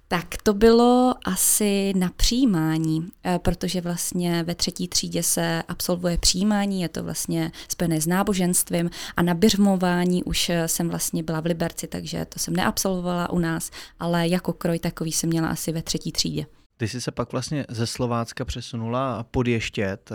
[0.10, 6.82] Tak to bylo asi na přijímání, eh, protože vlastně ve třetí třídě se absolvuje přijímání,
[6.82, 11.46] je to vlastně spojené s náboženstvím a na běžmování už eh, jsem vlastně byla v
[11.46, 15.82] Liberci, takže to jsem neabsolvovala u nás, ale jako kroj takový jsem měla asi ve
[15.82, 16.46] třetí třídě.
[16.78, 20.12] Ty jsi se pak vlastně ze Slovácka přesunula pod Ještět.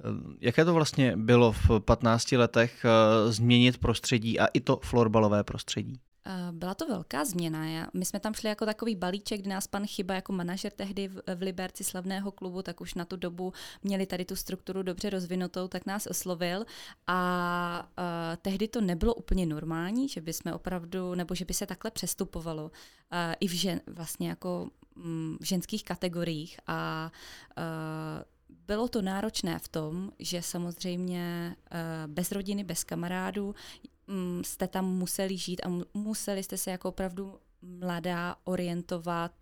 [0.00, 2.86] Eh, jaké to vlastně bylo v 15 letech
[3.28, 6.00] změnit prostředí a i to florbalové prostředí?
[6.28, 7.90] Eh, byla to velká změna.
[7.94, 11.40] My jsme tam šli jako takový balíček, kdy nás pan Chyba jako manažer tehdy v
[11.40, 15.86] Liberci slavného klubu, tak už na tu dobu měli tady tu strukturu dobře rozvinutou, tak
[15.86, 16.64] nás oslovil
[17.06, 21.66] a uh, tehdy to nebylo úplně normální, že by jsme opravdu, nebo že by se
[21.66, 22.70] takhle přestupovalo
[23.40, 27.10] i v žen, vlastně jako um, v ženských kategoriích a
[27.58, 28.35] uh,
[28.66, 31.56] bylo to náročné v tom, že samozřejmě
[32.06, 33.54] bez rodiny, bez kamarádů
[34.06, 39.32] Mm, jste tam museli žít a museli jste se jako opravdu mladá orientovat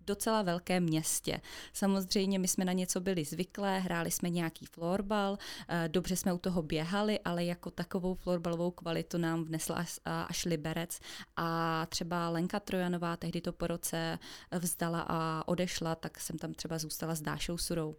[0.00, 1.40] v docela velkém městě.
[1.72, 6.38] Samozřejmě my jsme na něco byli zvyklé, hráli jsme nějaký florbal, eh, dobře jsme u
[6.38, 11.00] toho běhali, ale jako takovou florbalovou kvalitu nám vnesla až, až Liberec
[11.36, 14.18] a třeba Lenka Trojanová tehdy to po roce
[14.58, 17.96] vzdala a odešla, tak jsem tam třeba zůstala s Dášou Surou.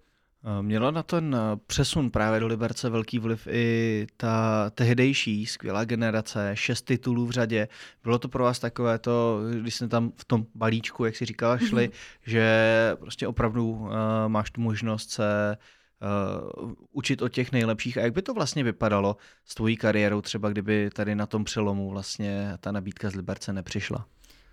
[0.62, 6.52] Měla na ten eh, přesun právě do Liberce velký vliv i ta tehdejší skvělá generace,
[6.54, 7.68] šest titulů v řadě.
[8.04, 11.58] Bylo to pro vás takové to, když jste tam v tom balíčku, jak si říkala,
[11.58, 11.94] šli, mm-hmm.
[12.26, 13.90] že prostě opravdu uh,
[14.28, 15.58] máš tu možnost se
[16.62, 17.98] uh, učit od těch nejlepších.
[17.98, 21.90] A jak by to vlastně vypadalo s tvojí kariérou, třeba kdyby tady na tom přelomu
[21.90, 24.06] vlastně ta nabídka z Liberce nepřišla?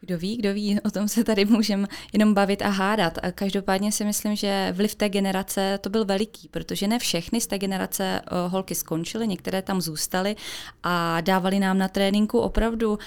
[0.05, 3.19] Kdo ví, kdo ví, o tom se tady můžeme jenom bavit a hádat.
[3.23, 7.47] A každopádně si myslím, že vliv té generace to byl veliký, protože ne všechny z
[7.47, 10.37] té generace uh, holky skončily, některé tam zůstaly
[10.83, 12.99] a dávali nám na tréninku opravdu uh,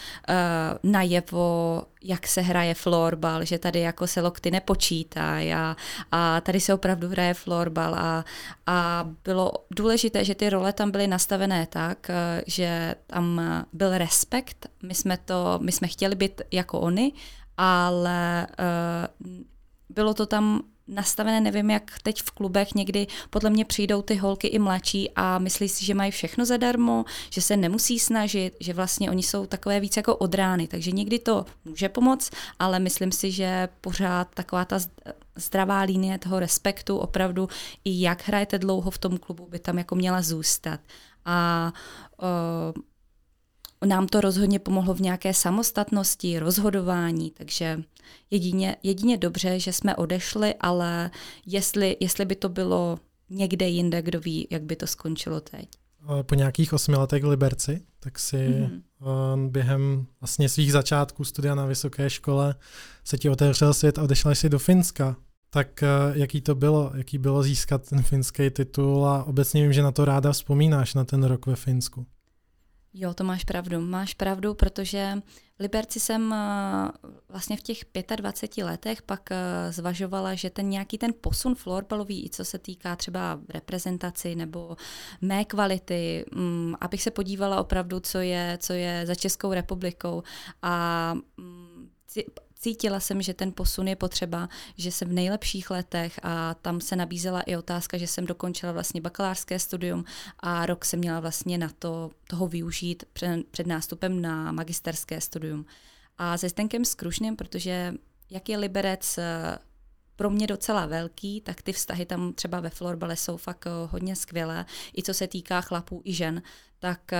[0.92, 5.76] najevo, jak se hraje florbal, že tady jako se lokty nepočítají a,
[6.12, 8.26] a tady se opravdu hraje florbal a,
[8.68, 13.41] a bylo důležité, že ty role tam byly nastavené tak, eh, že tam
[13.74, 17.13] byl respekt, my jsme, to, my jsme chtěli být jako oni,
[17.58, 19.28] ale uh,
[19.89, 24.48] bylo to tam nastavené, nevím jak teď v klubech, někdy podle mě přijdou ty holky
[24.48, 29.10] i mladší a myslí si, že mají všechno zadarmo, že se nemusí snažit, že vlastně
[29.10, 33.32] oni jsou takové víc jako od rány, takže někdy to může pomoct, ale myslím si,
[33.32, 34.80] že pořád taková ta
[35.36, 37.50] zdravá linie toho respektu, opravdu
[37.86, 40.80] i jak hrajete dlouho v tom klubu, by tam jako měla zůstat.
[41.26, 41.74] A
[42.76, 42.82] uh,
[43.86, 47.84] nám to rozhodně pomohlo v nějaké samostatnosti, rozhodování, takže
[48.32, 51.12] jedině, jedině dobře, že jsme odešli, ale
[51.46, 52.98] jestli, jestli by to bylo
[53.30, 55.70] někde jinde, kdo ví, jak by to skončilo teď.
[56.22, 59.50] Po nějakých osmi letech v Liberci, tak si mm-hmm.
[59.50, 62.56] během vlastně svých začátků studia na vysoké škole
[63.04, 65.16] se ti otevřel svět a odešla jsi do Finska.
[65.50, 65.84] Tak
[66.14, 66.92] jaký to bylo?
[66.96, 71.06] Jaký bylo získat ten finský titul a obecně vím, že na to ráda vzpomínáš, na
[71.06, 72.06] ten rok ve Finsku.
[72.98, 73.82] Jo, to máš pravdu.
[73.82, 75.22] Máš pravdu, protože
[75.58, 76.92] v Liberci jsem eh,
[77.30, 79.38] vlastně v těch 25 letech pak eh,
[79.72, 84.78] zvažovala, že ten nějaký ten posun florbalový, i co se týká třeba reprezentaci nebo
[85.22, 90.24] mé kvality, mm, abych se podívala opravdu, co je, co je za Českou republikou
[90.62, 91.90] a mm,
[92.65, 96.95] cítila jsem, že ten posun je potřeba, že jsem v nejlepších letech a tam se
[96.95, 100.06] nabízela i otázka, že jsem dokončila vlastně bakalářské studium
[100.39, 105.65] a rok jsem měla vlastně na to toho využít před, před nástupem na magisterské studium.
[106.17, 107.93] A se Stenkem Skrušným, protože
[108.30, 109.19] jak je Liberec
[110.15, 114.65] pro mě docela velký, tak ty vztahy tam třeba ve florbale jsou fakt hodně skvělé,
[114.97, 116.41] i co se týká chlapů i žen,
[116.80, 117.12] tak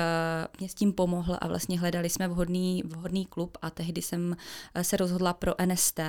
[0.60, 4.36] mě s tím pomohl a vlastně hledali jsme vhodný, vhodný klub a tehdy jsem
[4.82, 6.00] se rozhodla pro NST,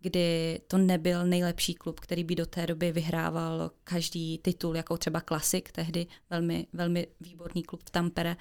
[0.00, 5.20] kdy to nebyl nejlepší klub, který by do té doby vyhrával každý titul, jako třeba
[5.20, 8.36] Klasik, tehdy velmi, velmi výborný klub v Tampere,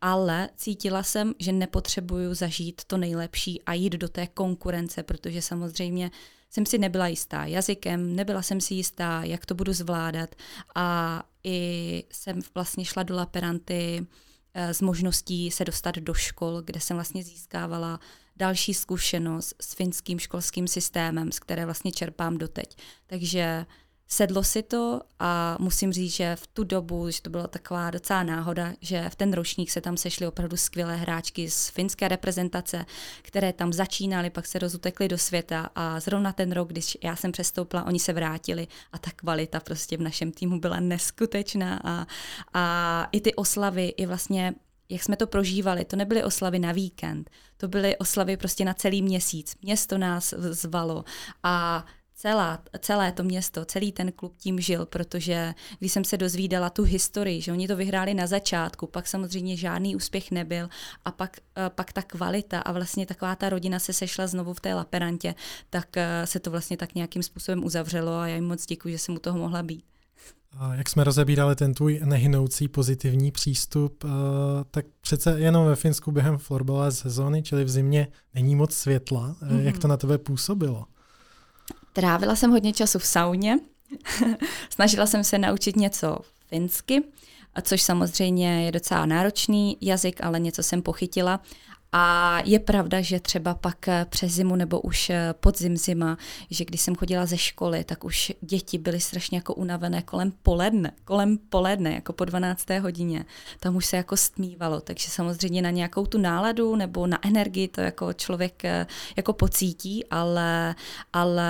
[0.00, 6.10] ale cítila jsem, že nepotřebuju zažít to nejlepší a jít do té konkurence, protože samozřejmě
[6.50, 10.34] jsem si nebyla jistá jazykem, nebyla jsem si jistá, jak to budu zvládat
[10.74, 14.06] a i jsem vlastně šla do Laperanty
[14.54, 18.00] eh, s možností se dostat do škol, kde jsem vlastně získávala
[18.36, 22.76] další zkušenost s finským školským systémem, z které vlastně čerpám doteď.
[23.06, 23.66] Takže
[24.08, 28.22] sedlo si to a musím říct, že v tu dobu, že to byla taková docela
[28.22, 32.86] náhoda, že v ten ročník se tam sešly opravdu skvělé hráčky z finské reprezentace,
[33.22, 37.32] které tam začínaly, pak se rozutekly do světa a zrovna ten rok, když já jsem
[37.32, 42.06] přestoupila, oni se vrátili a ta kvalita prostě v našem týmu byla neskutečná a,
[42.54, 44.54] a i ty oslavy, i vlastně
[44.88, 49.02] jak jsme to prožívali, to nebyly oslavy na víkend, to byly oslavy prostě na celý
[49.02, 49.56] měsíc.
[49.62, 51.04] Město nás zvalo
[51.42, 51.84] a
[52.16, 56.82] celá, celé to město, celý ten klub tím žil, protože když jsem se dozvídala tu
[56.82, 60.68] historii, že oni to vyhráli na začátku, pak samozřejmě žádný úspěch nebyl
[61.04, 64.60] a pak, eh, pak ta kvalita a vlastně taková ta rodina se sešla znovu v
[64.60, 65.34] té Laperantě,
[65.70, 68.98] tak eh, se to vlastně tak nějakým způsobem uzavřelo a já jim moc děkuji, že
[68.98, 69.84] jsem u toho mohla být.
[70.72, 74.08] Jak jsme rozebírali ten tvůj nehynoucí pozitivní přístup, eh,
[74.70, 79.36] tak přece jenom ve Finsku během florbalové sezóny, čili v zimě, není moc světla.
[79.42, 79.60] Mm-hmm.
[79.60, 80.84] Jak to na tebe působilo?
[81.96, 83.58] Trávila jsem hodně času v sauně,
[84.70, 87.02] snažila jsem se naučit něco finsky,
[87.62, 91.40] což samozřejmě je docela náročný jazyk, ale něco jsem pochytila.
[91.92, 96.18] A je pravda, že třeba pak eh, přes zimu nebo už eh, podzim zima,
[96.50, 100.92] že když jsem chodila ze školy, tak už děti byly strašně jako unavené kolem poledne,
[101.04, 102.70] kolem poledne, jako po 12.
[102.70, 103.24] hodině.
[103.60, 107.80] Tam už se jako stmívalo, takže samozřejmě na nějakou tu náladu nebo na energii to
[107.80, 110.74] jako člověk eh, jako pocítí, ale,
[111.12, 111.46] ale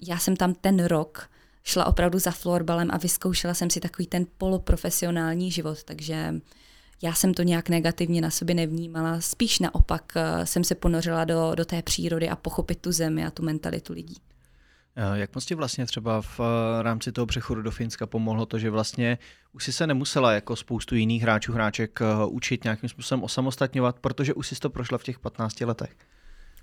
[0.00, 1.30] já jsem tam ten rok
[1.64, 6.34] šla opravdu za florbalem a vyzkoušela jsem si takový ten poloprofesionální život, takže
[7.04, 11.54] já jsem to nějak negativně na sobě nevnímala, spíš naopak eh, jsem se ponořila do,
[11.54, 14.16] do té přírody a pochopit tu zemi a tu mentalitu lidí.
[14.96, 18.58] Eh, jak moc ti vlastně třeba v eh, rámci toho přechodu do Finska pomohlo to,
[18.58, 19.18] že vlastně
[19.52, 24.46] už si se nemusela jako spoustu jiných hráčů, hráček učit nějakým způsobem osamostatňovat, protože už
[24.46, 25.96] si to prošla v těch 15 letech?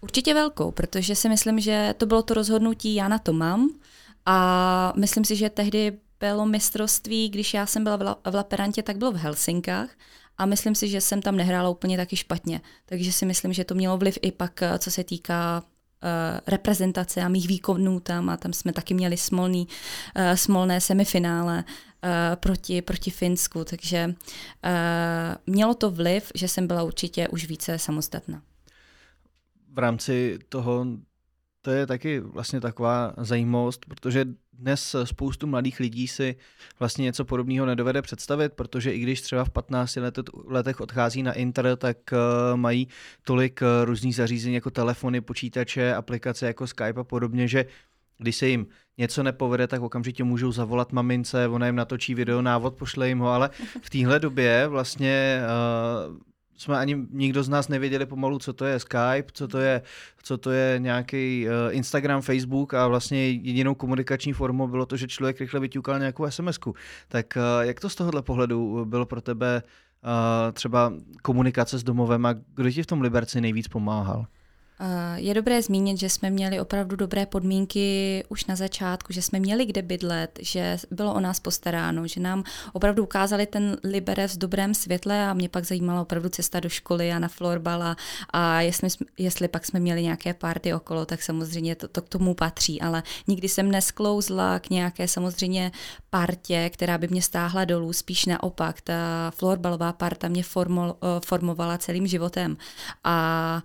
[0.01, 3.69] Určitě velkou, protože si myslím, že to bylo to rozhodnutí, já na to mám
[4.25, 7.97] a myslím si, že tehdy bylo mistrovství, když já jsem byla
[8.31, 9.89] v Laperantě, tak bylo v Helsinkách
[10.37, 12.61] a myslím si, že jsem tam nehrála úplně taky špatně.
[12.85, 17.21] Takže si myslím, že to mělo vliv i pak, eh, co se týká uh, reprezentace
[17.21, 19.67] a mých výkonů tam a tam jsme taky měli smolný,
[20.15, 21.63] uh, smolné semifinále
[22.35, 24.15] proti, proti Finsku, takže
[25.47, 28.41] mělo to vliv, že jsem byla určitě už více samostatná.
[29.73, 30.85] V rámci toho
[31.61, 36.35] to je taky vlastně taková zajímavost, protože dnes spoustu mladých lidí si
[36.79, 39.97] vlastně něco podobného nedovede představit, protože i když třeba v 15
[40.45, 42.17] letech odchází na Inter, tak eh,
[42.55, 42.87] mají
[43.23, 47.65] tolik eh, různých zařízení jako telefony, počítače, aplikace jako Skype a podobně, že
[48.17, 52.75] když se jim něco nepovede, tak okamžitě můžou zavolat mamince, ona jim natočí video návod,
[52.75, 53.49] pošle jim ho, ale
[53.81, 55.41] v téhle době vlastně
[56.09, 56.17] uh,
[56.61, 59.81] jsme ani nikdo z nás nevěděli pomalu, co to je Skype, co to je,
[60.23, 65.07] co to je nějaký uh, Instagram, Facebook a vlastně jedinou komunikační formou bylo to, že
[65.07, 66.73] člověk rychle vyťukal nějakou sms -ku.
[67.07, 72.25] Tak uh, jak to z tohohle pohledu bylo pro tebe uh, třeba komunikace s domovem
[72.25, 74.25] a kdo ti v tom Liberci nejvíc pomáhal?
[74.83, 79.39] Eh, je dobré zmínit, že jsme měli opravdu dobré podmínky už na začátku, že jsme
[79.39, 84.37] měli kde bydlet, že bylo o nás postaráno, že nám opravdu ukázali ten Liberec v
[84.37, 87.97] dobrém světle a mě pak zajímala opravdu cesta do školy a na florbal a,
[88.33, 92.33] a jestli, jestli pak jsme měli nějaké party okolo, tak samozřejmě to, to k tomu
[92.33, 95.71] patří, ale nikdy jsem nesklouzla k nějaké samozřejmě
[96.09, 98.81] partě, která by mě stáhla dolů, spíš naopak.
[98.81, 102.57] Ta florbalová parta mě formo, eh, formovala celým životem
[103.03, 103.63] a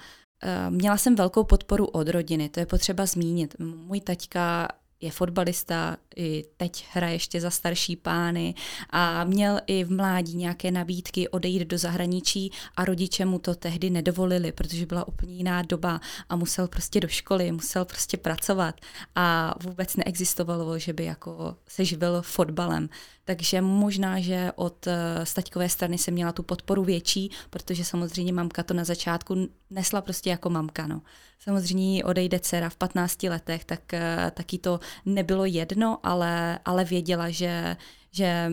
[0.70, 3.56] měla jsem velkou podporu od rodiny, to je potřeba zmínit.
[3.58, 4.68] Můj taťka
[5.00, 8.54] je fotbalista, i teď hraje ještě za starší pány
[8.90, 13.90] a měl i v mládí nějaké nabídky odejít do zahraničí a rodiče mu to tehdy
[13.90, 18.80] nedovolili, protože byla úplně jiná doba a musel prostě do školy, musel prostě pracovat
[19.14, 22.88] a vůbec neexistovalo, že by jako se živil fotbalem.
[23.28, 28.62] Takže možná, že od eh, staťkové strany se měla tu podporu větší, protože samozřejmě mamka
[28.62, 30.86] to na začátku nesla prostě jako mamka.
[30.86, 31.02] No.
[31.38, 37.30] Samozřejmě odejde dcera v 15 letech, tak eh, taky to nebylo jedno, ale, ale věděla,
[37.30, 37.76] že,
[38.12, 38.52] že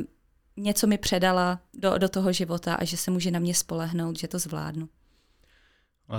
[0.57, 4.27] něco mi předala do, do toho života a že se může na mě spolehnout, že
[4.27, 4.89] to zvládnu.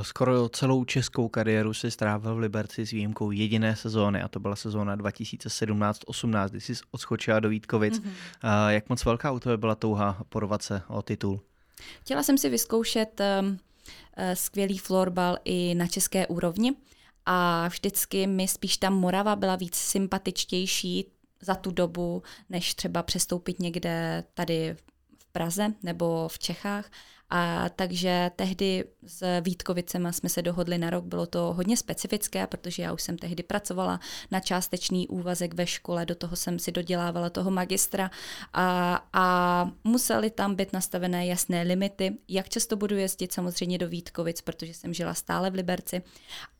[0.02, 4.56] Skoro celou českou kariéru si strávil v Liberci s výjimkou jediné sezóny a to byla
[4.56, 7.98] sezóna 2017-18, kdy jsi odskočila do Vítkovic.
[7.98, 8.68] Mm-hmm.
[8.68, 11.40] Jak moc velká u tebe byla touha porovat se o titul?
[12.00, 13.58] Chtěla jsem si vyzkoušet um,
[14.34, 16.74] skvělý florbal i na české úrovni
[17.26, 21.06] a vždycky mi spíš ta Morava byla víc sympatičtější
[21.40, 24.76] za tu dobu, než třeba přestoupit někde tady
[25.18, 26.90] v Praze nebo v Čechách.
[27.36, 32.82] A takže tehdy s Vítkovicema jsme se dohodli na rok, bylo to hodně specifické, protože
[32.82, 37.30] já už jsem tehdy pracovala na částečný úvazek ve škole, do toho jsem si dodělávala
[37.30, 38.10] toho magistra
[38.52, 44.40] a, a museli tam být nastavené jasné limity, jak často budu jezdit samozřejmě do Vítkovic,
[44.40, 46.02] protože jsem žila stále v Liberci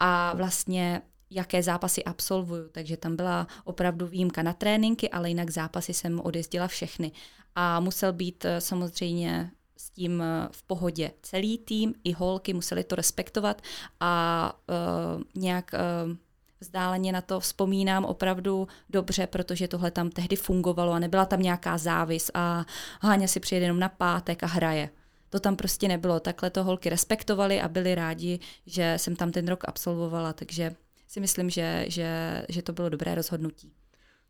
[0.01, 2.69] a vlastně jaké zápasy absolvuju.
[2.69, 7.13] Takže tam byla opravdu výjimka na tréninky, ale jinak zápasy jsem odjezdila všechny.
[7.55, 11.11] A musel být eh, samozřejmě s tím eh, v pohodě.
[11.23, 13.63] Celý tým i holky museli to respektovat
[14.01, 16.17] a uh, nějak uh,
[16.61, 21.79] vzdáleně na to vzpomínám opravdu dobře, protože tohle tam tehdy fungovalo a nebyla tam nějaká
[21.79, 22.65] závis a
[23.01, 24.91] Háňa si přijede jenom na pátek a hraje.
[25.31, 26.21] To tam prostě nebylo.
[26.21, 30.77] Takhle to holky respektovali a byli rádi, že jsem tam ten rok absolvovala, takže
[31.09, 33.73] si myslím, že, že, že to bylo dobré rozhodnutí.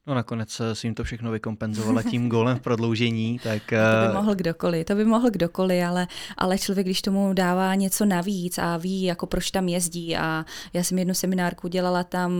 [0.06, 3.38] No nakonec si jim to všechno vykompenzovala tím golem v prodloužení.
[3.44, 3.62] Tak...
[3.62, 6.06] To by eh, mohl kdokoliv, to by mohl kdokoliv, ale,
[6.38, 10.82] ale člověk, když tomu dává něco navíc a ví, jako proč tam jezdí a já
[10.82, 12.32] jsem jednu seminárku dělala tam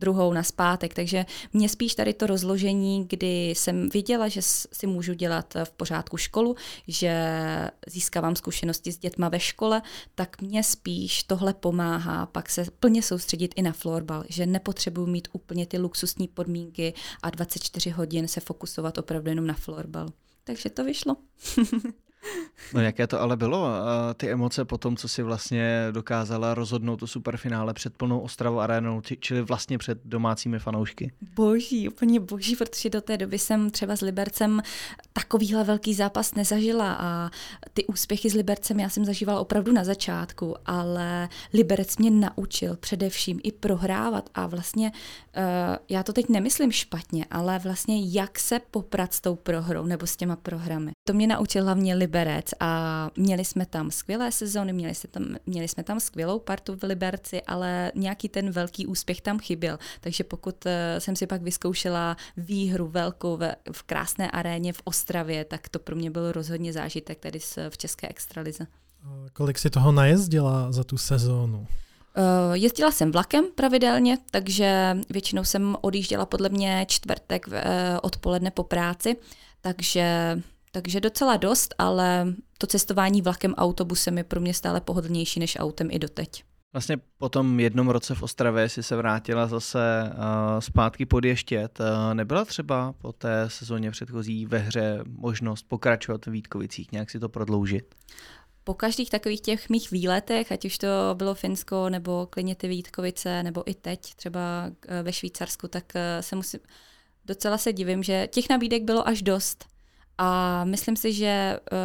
[0.00, 5.14] druhou na zpátek, takže mě spíš tady to rozložení, kdy jsem viděla, že si můžu
[5.14, 6.56] dělat v pořádku školu,
[6.88, 7.12] že
[7.86, 9.82] získávám zkušenosti s dětma ve škole,
[10.14, 15.28] tak mě spíš tohle pomáhá pak se plně soustředit i na florbal, že nepotřebuji mít
[15.32, 20.08] úplně ty luxusní podmínky, a 24 hodin se fokusovat opravdu jenom na florbal.
[20.44, 21.16] Takže to vyšlo.
[22.74, 23.66] No jaké to ale bylo,
[24.16, 29.02] ty emoce po tom, co si vlastně dokázala rozhodnout to superfinále před plnou Ostravou arénou,
[29.20, 31.12] čili vlastně před domácími fanoušky?
[31.34, 34.62] Boží, úplně boží, protože do té doby jsem třeba s Libercem
[35.12, 37.30] takovýhle velký zápas nezažila a
[37.72, 43.40] ty úspěchy s Libercem já jsem zažívala opravdu na začátku, ale Liberec mě naučil především
[43.42, 44.92] i prohrávat a vlastně
[45.36, 45.42] uh,
[45.88, 50.16] já to teď nemyslím špatně, ale vlastně jak se poprat s tou prohrou nebo s
[50.16, 50.90] těma prohrami.
[51.08, 55.36] To mě naučil hlavně Liberec Liberec a měli jsme tam skvělé sezóny, měli, jsme tam,
[55.46, 59.78] měli jsme tam skvělou partu v Liberci, ale nějaký ten velký úspěch tam chyběl.
[60.00, 65.44] Takže pokud eh, jsem si pak vyzkoušela výhru velkou v, v krásné aréně v Ostravě,
[65.44, 68.66] tak to pro mě byl rozhodně zážitek tady v České extralize.
[69.32, 71.58] Kolik si toho najezdila za tu sezónu?
[71.58, 71.66] Uh,
[72.52, 77.54] jezdila jsem vlakem pravidelně, takže většinou jsem odjížděla podle mě čtvrtek uh,
[78.02, 79.16] odpoledne po práci,
[79.60, 80.36] takže
[80.70, 85.88] takže docela dost, ale to cestování vlakem autobusem je pro mě stále pohodlnější než autem
[85.90, 86.44] i doteď.
[86.72, 91.80] Vlastně po tom jednom roce v Ostravě si se vrátila zase uh, zpátky pod Ještět.
[91.80, 97.20] Uh, nebyla třeba po té sezóně předchozí ve hře možnost pokračovat v Vítkovicích, nějak si
[97.20, 97.94] to prodloužit?
[98.64, 103.42] Po každých takových těch mých výletech, ať už to bylo Finsko, nebo klidně ty Vítkovice,
[103.42, 104.70] nebo i teď třeba
[105.02, 106.60] ve Švýcarsku, tak se musím,
[107.24, 109.69] docela se divím, že těch nabídek bylo až dost.
[110.22, 111.78] A myslím si, že uh,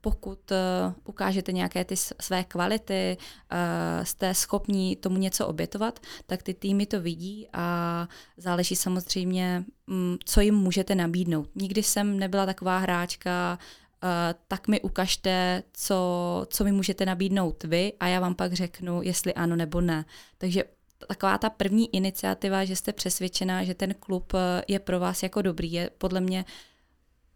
[0.00, 0.56] pokud uh,
[1.04, 7.00] ukážete nějaké ty své kvality, uh, jste schopní tomu něco obětovat, tak ty týmy to
[7.00, 11.48] vidí a záleží samozřejmě, um, co jim můžete nabídnout.
[11.54, 13.58] Nikdy jsem nebyla taková hráčka,
[14.02, 14.08] uh,
[14.48, 19.34] tak mi ukažte, co, co mi můžete nabídnout vy a já vám pak řeknu, jestli
[19.34, 20.04] ano nebo ne.
[20.38, 20.64] Takže
[21.08, 24.32] taková ta první iniciativa, že jste přesvědčená, že ten klub
[24.68, 26.44] je pro vás jako dobrý, je podle mě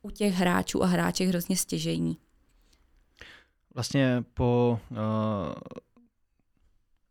[0.02, 2.18] u těch hráčů a hráček hrozně stěžejní.
[3.74, 4.96] Vlastně po uh,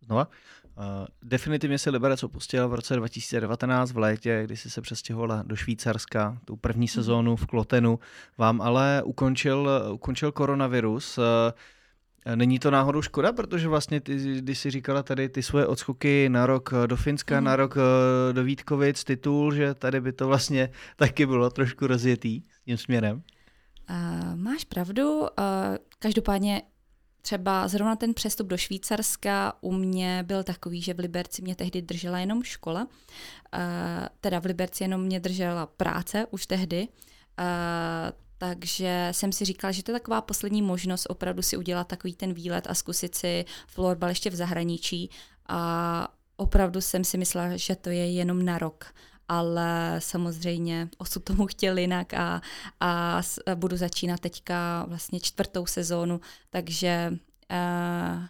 [0.05, 0.83] znova, uh,
[1.23, 6.37] definitivně se Liberec opustil v roce 2019 v létě, kdy si se přestěhovala do Švýcarska,
[6.45, 6.87] tu první mhm.
[6.87, 7.99] sezónu v Klotenu.
[8.37, 11.17] Vám ale ukončil, ukončil koronavirus.
[11.17, 11.23] Uh,
[12.35, 16.45] Není to náhodou škoda, protože vlastně ty, když jsi říkala tady ty svoje odskoky na
[16.45, 17.45] rok do Finska, mm.
[17.45, 17.75] na rok
[18.31, 23.23] do Vítkovic, titul, že tady by to vlastně taky bylo trošku rozjetý tím směrem?
[23.89, 25.19] Uh, máš pravdu.
[25.19, 25.27] Uh,
[25.99, 26.61] každopádně
[27.21, 31.81] třeba zrovna ten přestup do Švýcarska u mě byl takový, že v Liberci mě tehdy
[31.81, 32.83] držela jenom škola.
[32.83, 32.89] Uh,
[34.21, 36.87] teda v Liberci jenom mě držela práce už tehdy.
[37.39, 42.13] Uh, takže jsem si říkala, že to je taková poslední možnost opravdu si udělat takový
[42.13, 45.09] ten výlet a zkusit si florbal ještě v zahraničí.
[45.47, 48.93] A opravdu jsem si myslela, že to je jenom na rok.
[49.27, 52.41] Ale samozřejmě osud tomu chtěl jinak a,
[52.79, 53.21] a
[53.55, 57.13] budu začínat teďka vlastně čtvrtou sezónu, takže
[57.51, 58.25] uh,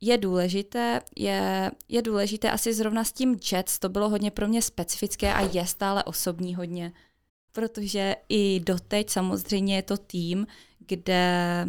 [0.00, 4.62] je důležité, je, je důležité asi zrovna s tím Jets, to bylo hodně pro mě
[4.62, 6.92] specifické a je stále osobní hodně,
[7.56, 10.46] protože i doteď samozřejmě je to tým,
[10.86, 11.66] kde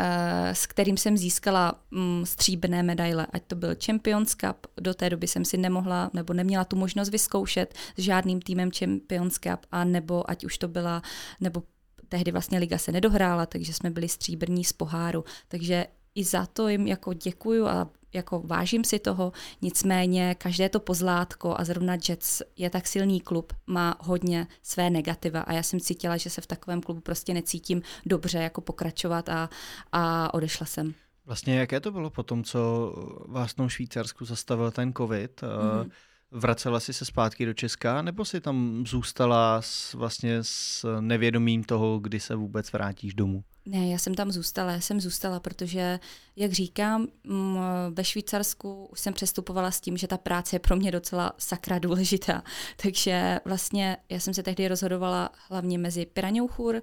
[0.00, 5.10] Eh, s kterým jsem získala mm, stříbrné medaile, ať to byl Champions Cup, do té
[5.10, 9.84] doby jsem si nemohla nebo neměla tu možnost vyzkoušet s žádným týmem Champions Cup, a
[9.84, 11.02] nebo ať už to byla,
[11.40, 11.62] nebo
[12.08, 16.68] tehdy vlastně liga se nedohrála, takže jsme byli stříbrní z poháru, takže i za to
[16.68, 19.32] jim jako děkuju a jako vážím si toho,
[19.62, 25.40] nicméně každé to pozlátko a zrovna Jets je tak silný klub, má hodně své negativa
[25.40, 29.50] a já jsem cítila, že se v takovém klubu prostě necítím dobře jako pokračovat a,
[29.92, 30.94] a odešla jsem.
[31.26, 32.92] Vlastně jaké to bylo po tom, co
[33.28, 35.40] vás v tom Švýcarsku zastavil ten covid?
[35.40, 35.90] Mm-hmm.
[36.30, 41.98] Vracela jsi se zpátky do Česka, nebo si tam zůstala s, vlastně s nevědomím toho,
[41.98, 43.44] kdy se vůbec vrátíš domů?
[43.70, 46.00] Ne, já jsem tam zůstala, já jsem zůstala, protože,
[46.36, 47.58] jak říkám, mm,
[47.90, 51.78] ve Švýcarsku už jsem přestupovala s tím, že ta práce je pro mě docela sakra
[51.78, 52.42] důležitá.
[52.82, 56.80] Takže vlastně já jsem se tehdy rozhodovala hlavně mezi Piraňouchur uh,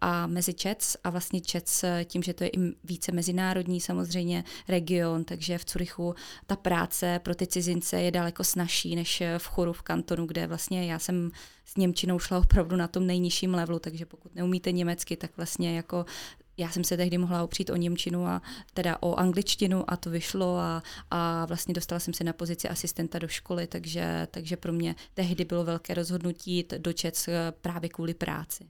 [0.00, 5.24] a mezi Čec a vlastně Čec tím, že to je i více mezinárodní samozřejmě region,
[5.24, 6.14] takže v Curychu
[6.46, 10.92] ta práce pro ty cizince je daleko snažší než v Churu v kantonu, kde vlastně
[10.92, 11.30] já jsem
[11.64, 16.06] s Němčinou šla opravdu na tom nejnižším levelu, takže pokud neumíte německy, tak vlastně jako
[16.56, 18.42] já jsem se tehdy mohla opřít o Němčinu a
[18.74, 23.18] teda o angličtinu a to vyšlo a, a vlastně dostala jsem se na pozici asistenta
[23.18, 27.28] do školy, takže, takže pro mě tehdy bylo velké rozhodnutí jít do Čec
[27.60, 28.64] právě kvůli práci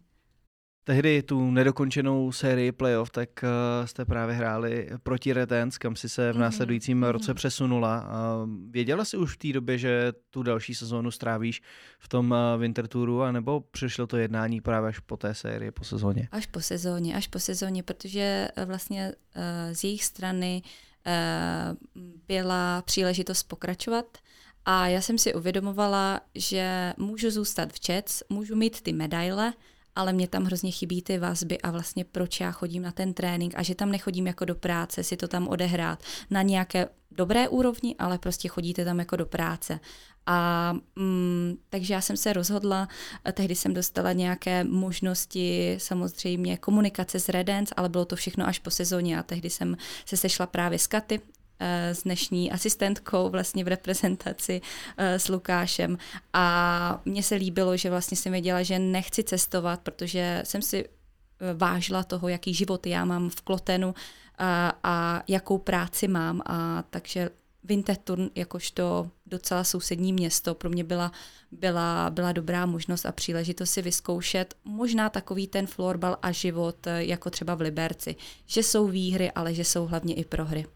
[0.85, 6.33] tehdy tu nedokončenou sérii playoff, tak uh, jste právě hráli proti Redens, kam si se
[6.33, 7.11] v mhm, následujícím mm-hmm.
[7.11, 8.03] roce přesunula.
[8.03, 11.63] Uh, věděla jsi už v té době, že tu další sezónu strávíš
[11.99, 15.85] v tom uh, Winter Touru, anebo přišlo to jednání právě až po té sérii, po
[15.85, 16.29] sezóně?
[16.33, 20.63] Až po sezóně, až po sezóně, protože vlastně uh, z jejich strany
[21.07, 24.19] uh, byla příležitost pokračovat
[24.65, 29.53] a já jsem si uvědomovala, že můžu zůstat v Jets, můžu mít ty medaile,
[29.97, 33.53] ale mě tam hrozně chybí ty vazby a vlastně proč já chodím na ten trénink
[33.57, 37.95] a že tam nechodím jako do práce, si to tam odehrát na nějaké dobré úrovni,
[37.99, 39.81] ale prostě chodíte tam jako do práce.
[40.27, 42.89] A mm, takže já jsem se rozhodla,
[43.33, 48.71] tehdy jsem dostala nějaké možnosti samozřejmě komunikace s Redens, ale bylo to všechno až po
[48.71, 49.77] sezóně a tehdy jsem
[50.07, 51.21] se sešla právě s Katy,
[51.61, 54.61] s dnešní asistentkou vlastně v reprezentaci
[54.97, 55.99] eh, s Lukášem.
[56.33, 61.55] A mně se líbilo, že vlastně jsem věděla, že nechci cestovat, protože jsem si eh,
[61.55, 63.95] vážila toho, jaký život já mám v Klotenu
[64.39, 66.43] a, a jakou práci mám.
[66.47, 67.31] A takže
[67.65, 71.13] Winterthur jakožto docela sousední město pro mě byla,
[71.51, 77.31] byla, byla dobrá možnost a příležitost si vyzkoušet možná takový ten florbal a život jako
[77.31, 80.67] třeba v Liberci, že jsou výhry, ale že jsou hlavně i prohry.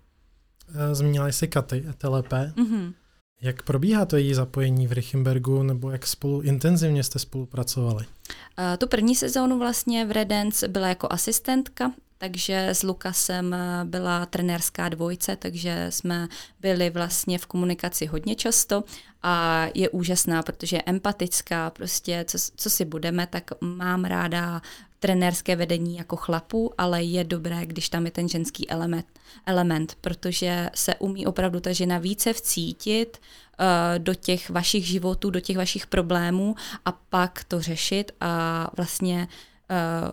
[0.74, 2.32] Eh, zmínila jsi Katy TLP.
[2.32, 2.92] Mm-hmm.
[3.40, 8.04] Jak probíhá to její zapojení v Richembergu, nebo jak spolu intenzivně jste spolupracovali?
[8.06, 14.26] Uh, tu první sezónu vlastně v Redens byla jako asistentka, takže s Lukasem eh, byla
[14.26, 16.28] trenérská dvojce, takže jsme
[16.60, 18.84] byli vlastně v komunikaci hodně často
[19.22, 24.62] a je úžasná, protože je empatická, prostě co, co si budeme, tak mám ráda
[24.98, 29.06] trenérské vedení jako chlapů, ale je dobré, když tam je ten ženský element,
[29.46, 33.64] element protože se umí opravdu ta žena více vcítit uh,
[33.98, 39.28] do těch vašich životů, do těch vašich problémů a pak to řešit a vlastně
[39.70, 40.10] uh,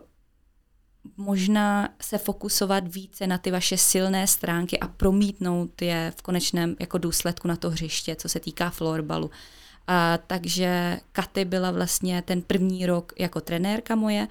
[1.17, 6.97] možná se fokusovat více na ty vaše silné stránky a promítnout je v konečném jako
[6.97, 9.31] důsledku na to hřiště, co se týká florbalu.
[9.87, 14.27] A, takže Katy byla vlastně ten první rok jako trenérka moje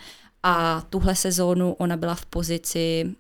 [0.47, 3.15] a tuhle sezónu ona byla v pozici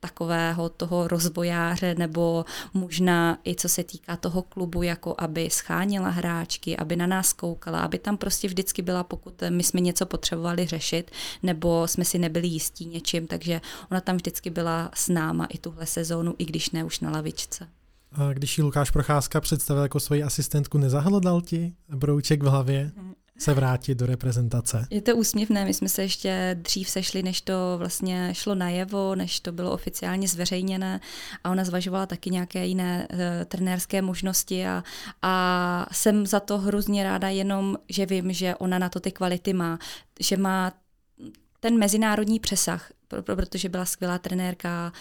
[0.00, 2.44] tak takového toho rozvojáře nebo
[2.74, 7.80] možná i co se týká toho klubu, jako aby schánila hráčky, aby na nás koukala,
[7.80, 11.10] aby tam prostě vždycky byla, pokud my jsme něco potřebovali řešit,
[11.42, 13.60] nebo jsme si nebyli jistí něčím, takže
[13.90, 17.68] ona tam vždycky byla s náma i tuhle sezónu, i když ne už na lavičce.
[18.12, 22.92] A když ji Lukáš Procházka představil jako svoji asistentku, nezahledal ti brouček v hlavě?
[23.38, 24.86] Se vrátit do reprezentace.
[24.90, 29.40] Je to úsměvné, my jsme se ještě dřív sešli, než to vlastně šlo najevo, než
[29.40, 31.00] to bylo oficiálně zveřejněné
[31.44, 34.84] a ona zvažovala taky nějaké jiné uh, trenérské možnosti a,
[35.22, 39.52] a jsem za to hrozně ráda jenom, že vím, že ona na to ty kvality
[39.52, 39.78] má,
[40.20, 40.72] že má
[41.64, 44.92] ten mezinárodní přesah, protože byla skvělá trenérka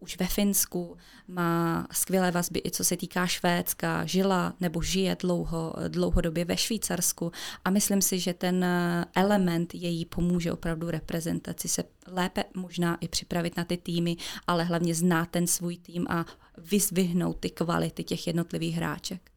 [0.00, 0.96] už ve Finsku,
[1.28, 7.32] má skvělé vazby i co se týká Švédska, žila nebo žije dlouho, dlouhodobě ve Švýcarsku
[7.64, 8.66] a myslím si, že ten
[9.14, 14.94] element její pomůže opravdu reprezentaci se lépe možná i připravit na ty týmy, ale hlavně
[14.94, 16.26] znát ten svůj tým a
[16.58, 19.35] vyzvihnout ty kvality těch jednotlivých hráček.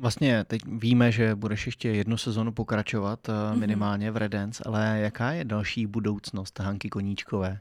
[0.00, 3.58] Vlastně teď víme, že budeš ještě jednu sezonu pokračovat mm-hmm.
[3.58, 7.60] minimálně v Redens, ale jaká je další budoucnost Hanky Koníčkové?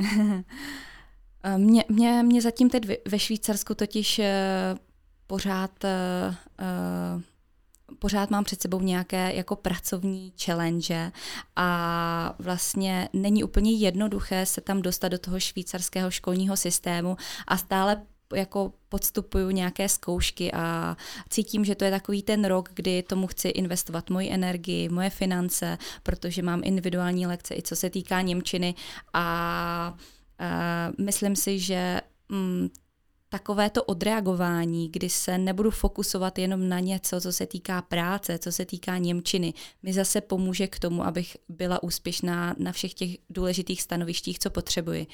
[1.42, 4.74] Eh, mě, mě, mě zatím teď ve Švýcarsku totiž eh,
[5.26, 5.84] pořád
[7.98, 11.12] pořád mám před sebou nějaké jako pracovní challenge
[11.56, 18.02] a vlastně není úplně jednoduché se tam dostat do toho švýcarského školního systému a stále
[18.34, 20.96] jako podstupuju nějaké zkoušky a
[21.28, 25.78] cítím, že to je takový ten rok, kdy tomu chci investovat moji energii, moje finance,
[26.02, 28.74] protože mám individuální lekce i co se týká Němčiny.
[29.12, 29.96] A
[30.40, 32.68] uh, myslím si, že mm,
[33.28, 38.52] takové to odreagování, kdy se nebudu fokusovat jenom na něco, co se týká práce, co
[38.52, 43.82] se týká Němčiny, mi zase pomůže k tomu, abych byla úspěšná na všech těch důležitých
[43.82, 45.06] stanovištích, co potřebuji.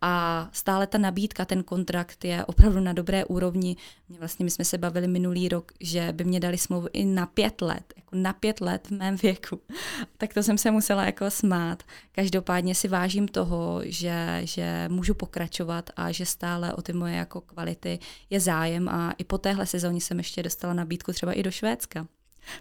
[0.00, 3.76] A stále ta nabídka, ten kontrakt je opravdu na dobré úrovni.
[4.08, 7.60] Vlastně my jsme se bavili minulý rok, že by mě dali smlouvu i na pět
[7.60, 9.60] let, jako na pět let v mém věku.
[10.18, 11.82] tak to jsem se musela jako smát.
[12.12, 17.40] Každopádně si vážím toho, že, že můžu pokračovat a že stále o ty moje jako
[17.40, 17.59] kvality
[18.30, 22.06] je zájem a i po téhle sezóně jsem ještě dostala nabídku třeba i do Švédska.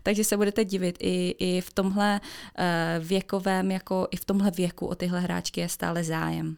[0.04, 4.86] Takže se budete divit, i, i v tomhle uh, věkovém, jako i v tomhle věku
[4.86, 6.58] o tyhle hráčky je stále zájem.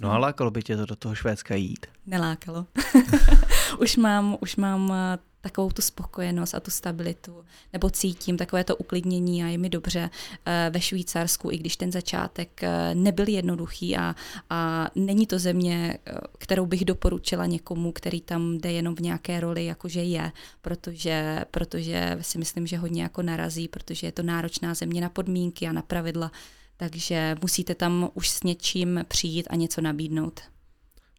[0.00, 1.86] No a lákalo by tě to do toho Švédska jít?
[2.06, 2.66] Nelákalo.
[3.80, 8.76] už, mám, už mám eh, takovou tu spokojenost a tu stabilitu, nebo cítím takové to
[8.76, 10.10] uklidnění a je mi dobře
[10.46, 14.14] eh, ve Švýcarsku, i když ten začátek eh, nebyl jednoduchý a,
[14.50, 19.40] a není to země, eh, kterou bych doporučila někomu, který tam jde jenom v nějaké
[19.40, 20.32] roli, jakože je,
[20.62, 25.68] protože, protože si myslím, že hodně jako narazí, protože je to náročná země na podmínky
[25.68, 26.32] a na pravidla,
[26.76, 30.40] takže musíte tam už s něčím přijít a něco nabídnout.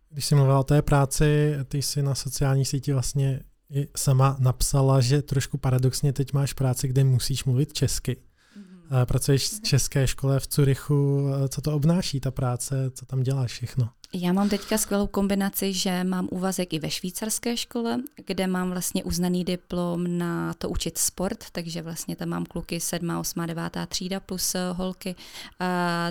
[0.09, 3.39] Když jsi mluvila o té práci, ty jsi na sociální síti vlastně
[3.71, 8.17] i sama napsala, že trošku paradoxně teď máš práci, kde musíš mluvit česky.
[8.17, 9.05] Mm-hmm.
[9.05, 11.27] Pracuješ v české škole v Curychu.
[11.49, 12.91] Co to obnáší ta práce?
[12.93, 13.89] Co tam děláš všechno?
[14.13, 19.03] Já mám teďka skvělou kombinaci, že mám úvazek i ve švýcarské škole, kde mám vlastně
[19.03, 23.77] uznaný diplom na to učit sport, takže vlastně tam mám kluky 7., 8., 9.
[23.87, 25.15] třída plus eh, holky,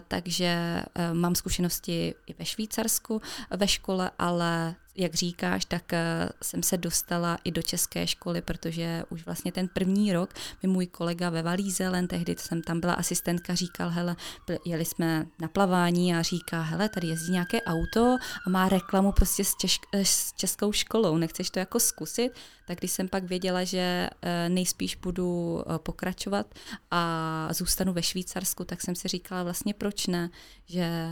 [0.08, 3.22] takže eh, mám zkušenosti i ve Švýcarsku
[3.56, 9.02] ve škole, ale jak říkáš, tak eh, jsem se dostala i do české školy, protože
[9.10, 13.54] už vlastně ten první rok mi můj kolega ve Valízelen, tehdy jsem tam byla asistentka,
[13.54, 14.16] říkal, hele,
[14.64, 19.44] jeli jsme na plavání a říká, hele, tady jezdí nějaké auto a má reklamu prostě
[19.44, 22.32] s, češ- eh, s českou školou, nechceš to jako zkusit?
[22.66, 26.54] Tak když jsem pak věděla, že eh, nejspíš budu pokračovat
[26.90, 30.30] a zůstanu ve Švýcarsku, tak jsem si říkala vlastně proč ne,
[30.66, 31.08] že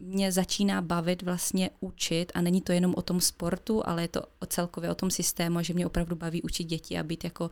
[0.00, 4.22] mě začíná bavit vlastně učit a není to jenom o tom sportu, ale je to
[4.46, 7.50] celkově o tom systému, že mě opravdu baví učit děti a být jako uh,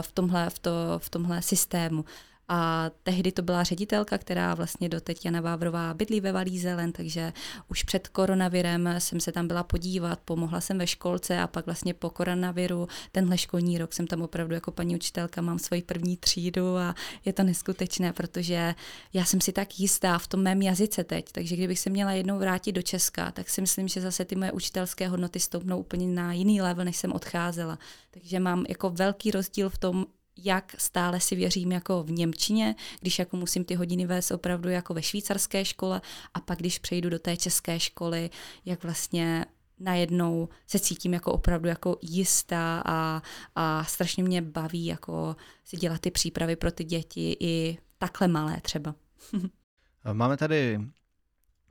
[0.00, 2.04] v, tomhle, v, to, v tomhle systému.
[2.48, 7.32] A tehdy to byla ředitelka, která vlastně doteď Jana Vávrová bydlí ve Valízelen, takže
[7.68, 11.94] už před koronavirem jsem se tam byla podívat, pomohla jsem ve školce a pak vlastně
[11.94, 16.76] po koronaviru tenhle školní rok jsem tam opravdu jako paní učitelka, mám svoji první třídu
[16.76, 18.74] a je to neskutečné, protože
[19.12, 22.38] já jsem si tak jistá v tom mém jazyce teď, takže kdybych se měla jednou
[22.38, 26.32] vrátit do Česka, tak si myslím, že zase ty moje učitelské hodnoty stoupnou úplně na
[26.32, 27.78] jiný level, než jsem odcházela.
[28.10, 30.06] Takže mám jako velký rozdíl v tom,
[30.36, 34.94] jak stále si věřím jako v Němčině, když jako musím ty hodiny vést opravdu jako
[34.94, 36.00] ve švýcarské škole
[36.34, 38.30] a pak když přejdu do té české školy,
[38.64, 39.46] jak vlastně
[39.78, 43.22] najednou se cítím jako opravdu jako jistá a,
[43.54, 48.60] a strašně mě baví jako si dělat ty přípravy pro ty děti i takhle malé
[48.60, 48.94] třeba.
[50.12, 50.80] Máme tady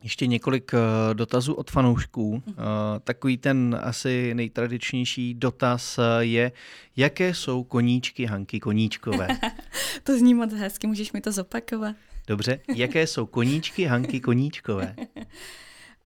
[0.03, 2.33] Ještě několik eh, dotazů od fanoušků.
[2.33, 2.55] Mhm.
[2.57, 6.51] Eh, takový ten asi nejtradičnější dotaz eh, je,
[6.95, 9.27] jaké jsou koníčky Hanky Koníčkové?
[10.03, 11.95] to zní moc hezky, můžeš mi to zopakovat?
[12.27, 14.95] Dobře, jaké jsou koníčky Hanky Koníčkové?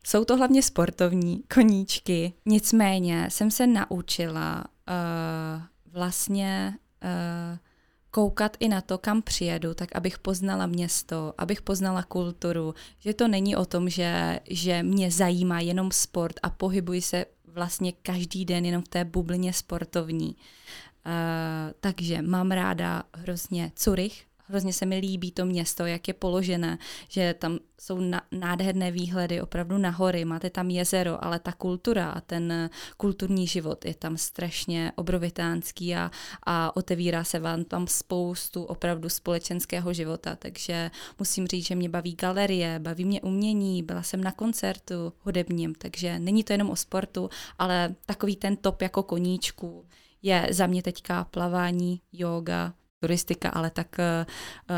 [0.05, 5.63] Jsou to hlavně sportovní koníčky, nicméně jsem se naučila uh,
[5.93, 6.73] vlastně
[7.03, 7.57] uh,
[8.13, 13.27] koukat i na to, kam přijedu, tak abych poznala město, abych poznala kulturu, že to
[13.27, 18.65] není o tom, že, že mě zajímá jenom sport a pohybuji se vlastně každý den
[18.65, 20.35] jenom v té bublině sportovní.
[21.05, 26.77] Uh, takže mám ráda hrozně Curych, Hrozně se mi líbí to město, jak je položené,
[27.09, 32.09] že tam jsou na, nádherné výhledy opravdu na hory, máte tam jezero, ale ta kultura
[32.09, 36.11] a ten kulturní život je tam strašně obrovitánský a,
[36.45, 42.15] a otevírá se vám tam spoustu opravdu společenského života, takže musím říct, že mě baví
[42.15, 47.29] galerie, baví mě umění, byla jsem na koncertu hudebním, takže není to jenom o sportu,
[47.59, 49.85] ale takový ten top jako koníčku
[50.21, 52.73] je za mě teďka plavání, yoga,
[53.03, 54.75] turistika, ale tak uh,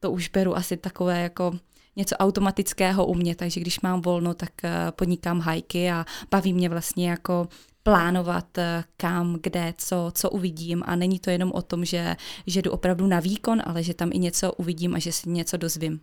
[0.00, 1.54] to už beru asi takové jako
[1.96, 6.68] něco automatického u mě, takže když mám volno, tak uh, podnikám hajky a baví mě
[6.68, 7.48] vlastně jako
[7.82, 8.58] plánovat
[8.96, 13.06] kam, kde, co, co uvidím a není to jenom o tom, že, že jdu opravdu
[13.06, 16.00] na výkon, ale že tam i něco uvidím a že si něco dozvím.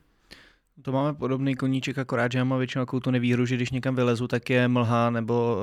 [0.82, 3.96] To máme podobný koníček, akorát, že já mám většinou takovou tu nevýhru, že když někam
[3.96, 5.58] vylezu, tak je mlha, nebo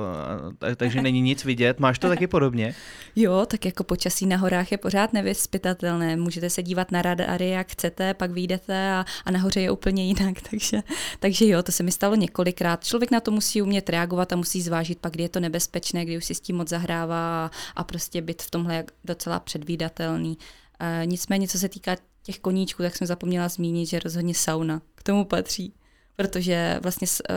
[0.59, 1.81] tak, takže není nic vidět.
[1.81, 2.75] Máš to taky podobně?
[3.17, 6.17] Jo, tak jako počasí na horách je pořád nevyspytatelné.
[6.17, 10.41] Můžete se dívat na radary, jak chcete, pak vyjdete a, a nahoře je úplně jinak.
[10.51, 10.83] Takže,
[11.21, 12.85] takže jo, to se mi stalo několikrát.
[12.85, 16.17] Člověk na to musí umět reagovat a musí zvážit pak, kdy je to nebezpečné, kdy
[16.17, 20.39] už si s tím moc zahrává a, a prostě být v tomhle docela předvídatelný.
[20.81, 25.25] E, nicméně, co se týká těch koníčků, tak jsem zapomněla zmínit, že rozhodně sauna tomu
[25.25, 25.75] patří.
[26.17, 27.37] Protože vlastně uh,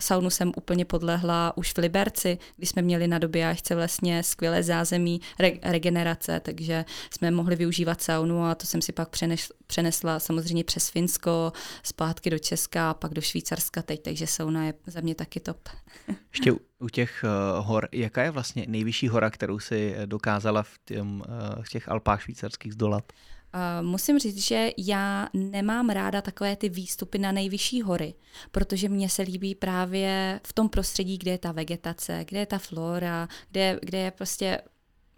[0.00, 5.20] saunu jsem úplně podlehla už v Liberci, kdy jsme měli na dobijáčce vlastně skvělé zázemí
[5.38, 9.08] re- regenerace, takže jsme mohli využívat saunu a to jsem si pak
[9.66, 11.52] přenesla samozřejmě přes Finsko,
[11.82, 15.68] zpátky do Česka a pak do Švýcarska teď, takže sauna je za mě taky top.
[16.32, 21.20] Ještě u těch uh, hor, jaká je vlastně nejvyšší hora, kterou si dokázala v, těm,
[21.20, 23.12] uh, v těch Alpách švýcarských zdolat?
[23.54, 28.14] Uh, musím říct, že já nemám ráda takové ty výstupy na nejvyšší hory,
[28.50, 32.58] protože mně se líbí právě v tom prostředí, kde je ta vegetace, kde je ta
[32.58, 34.60] flora, kde, kde je prostě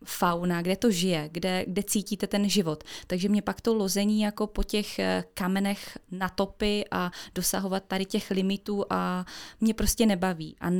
[0.04, 2.84] fauna, kde to žije, kde, kde cítíte ten život.
[3.06, 8.30] Takže mě pak to lození jako po těch eh, kamenech natopy a dosahovat tady těch
[8.30, 9.26] limitů a
[9.60, 10.56] mě prostě nebaví.
[10.60, 10.70] A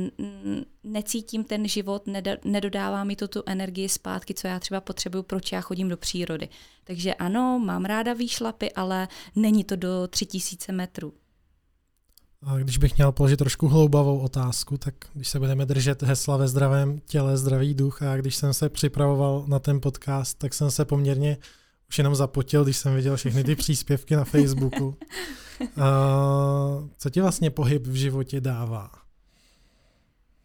[0.83, 2.03] necítím ten život,
[2.43, 6.49] nedodává mi to tu energii zpátky, co já třeba potřebuju, proč já chodím do přírody.
[6.83, 11.13] Takže ano, mám ráda výšlapy, ale není to do 3000 metrů.
[12.41, 16.47] A když bych měl položit trošku hloubavou otázku, tak když se budeme držet hesla ve
[16.47, 20.85] zdravém těle, zdravý duch a když jsem se připravoval na ten podcast, tak jsem se
[20.85, 21.37] poměrně
[21.89, 24.95] už jenom zapotil, když jsem viděl všechny ty příspěvky na Facebooku.
[25.81, 25.89] A
[26.97, 28.91] co ti vlastně pohyb v životě dává?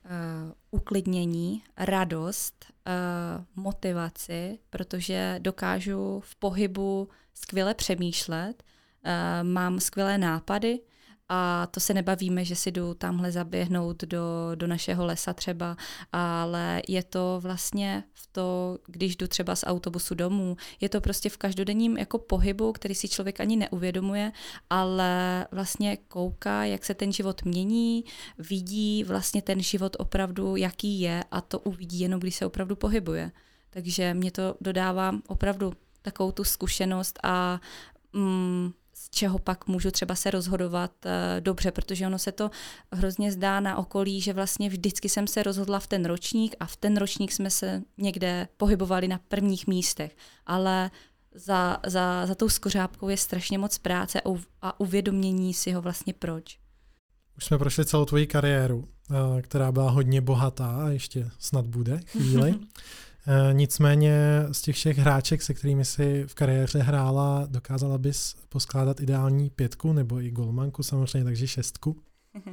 [0.05, 10.81] Uh, uklidnění, radost, uh, motivaci, protože dokážu v pohybu skvěle přemýšlet, uh, mám skvělé nápady,
[11.29, 15.77] a to se nebavíme, že si jdu tamhle zaběhnout do, do našeho lesa třeba,
[16.13, 21.29] ale je to vlastně v to, když jdu třeba z autobusu domů, je to prostě
[21.29, 24.33] v každodenním jako pohybu, který si člověk ani neuvědomuje,
[24.71, 28.05] ale vlastně kouká, jak se ten život mění,
[28.39, 33.33] vidí vlastně ten život opravdu, jaký je a to uvidí jenom, když se opravdu pohybuje.
[33.71, 37.61] Takže mě to dodává opravdu takovou tu zkušenost a
[38.13, 42.51] mm, z čeho pak můžu třeba se rozhodovat uh, dobře, protože ono se to
[42.93, 46.77] hrozně zdá na okolí, že vlastně vždycky jsem se rozhodla v ten ročník a v
[46.77, 50.91] ten ročník jsme se někde pohybovali na prvních místech, ale
[51.35, 54.21] za, za, za tou skořápkou je strašně moc práce
[54.63, 56.59] a uvědomění si ho vlastně proč.
[57.37, 62.01] Už jsme prošli celou tvoji kariéru, eh, která byla hodně bohatá a ještě snad bude
[62.07, 62.55] chvíli.
[63.27, 64.17] Eh, nicméně
[64.53, 69.93] z těch všech hráček, se kterými si v kariéře hrála, dokázala bys poskládat ideální pětku
[69.93, 72.03] nebo i golmanku samozřejmě, takže šestku?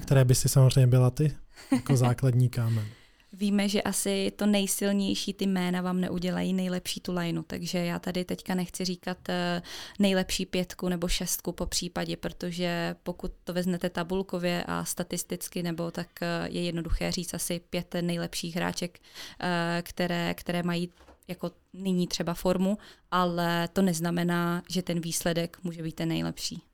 [0.00, 1.36] které by si samozřejmě byla ty
[1.72, 2.86] jako základní kámen?
[3.32, 8.24] Víme, že asi to nejsilnější ty jména vám neudělají nejlepší tu lineu, takže já tady
[8.24, 9.62] teďka nechci říkat eh,
[9.98, 16.08] nejlepší pětku nebo šestku po případě, protože pokud to vezmete tabulkově a statisticky, nebo tak
[16.22, 18.98] eh, je jednoduché říct asi pět nejlepších hráček,
[19.40, 20.90] eh, které, které mají
[21.28, 22.78] jako nyní třeba formu,
[23.10, 26.67] ale to neznamená, že ten výsledek může být ten nejlepší.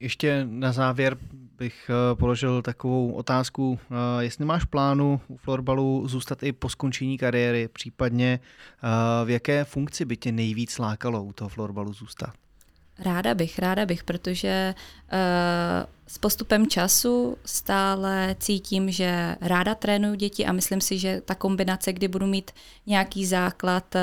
[0.00, 1.16] Ještě na závěr
[1.58, 7.18] bych eh, položil takovou otázku, eh, jestli máš plánu u florbalu zůstat i po skončení
[7.18, 12.30] kariéry, případně eh, v jaké funkci by tě nejvíc lákalo u toho florbalu zůstat?
[12.98, 14.74] Ráda bych, ráda bych, protože
[16.08, 21.92] s postupem času stále cítím, že ráda trénuju děti a myslím si, že ta kombinace,
[21.92, 22.50] kdy budu mít
[22.86, 24.00] nějaký základ uh,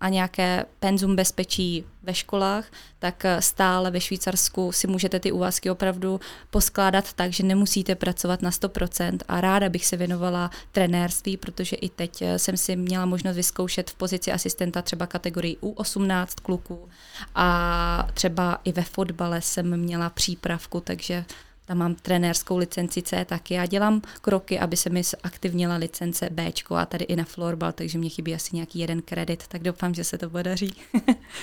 [0.00, 2.66] a nějaké penzum bezpečí ve školách,
[2.98, 6.20] tak uh, stále ve Švýcarsku si můžete ty úvazky opravdu
[6.50, 11.88] poskládat tak, že nemusíte pracovat na 100% a ráda bych se věnovala trenérství, protože i
[11.88, 16.88] teď jsem si měla možnost vyzkoušet v pozici asistenta třeba kategorii U18 kluků
[17.34, 21.24] a třeba i ve fotbale jsem měla přípravku, takže
[21.70, 23.54] tam mám trenérskou licenci C taky.
[23.54, 27.98] Já dělám kroky, aby se mi aktivnila licence B a tady i na florbal, takže
[27.98, 30.74] mě chybí asi nějaký jeden kredit, tak doufám, že se to podaří.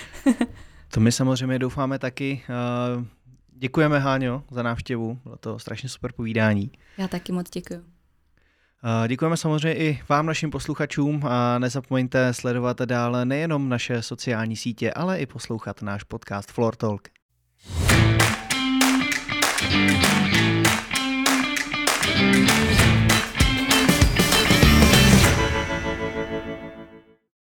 [0.91, 2.43] to my samozřejmě doufáme taky.
[2.49, 3.05] Eh,
[3.49, 5.19] děkujeme, Háňo, za návštěvu.
[5.23, 6.71] Bylo to strašně super povídání.
[6.97, 7.83] Já taky moc děkuji.
[9.03, 14.93] Eh, děkujeme samozřejmě i vám, našim posluchačům a nezapomeňte sledovat dále nejenom naše sociální sítě,
[14.93, 17.07] ale i poslouchat náš podcast Floor Talk.
[19.69, 20.16] thank you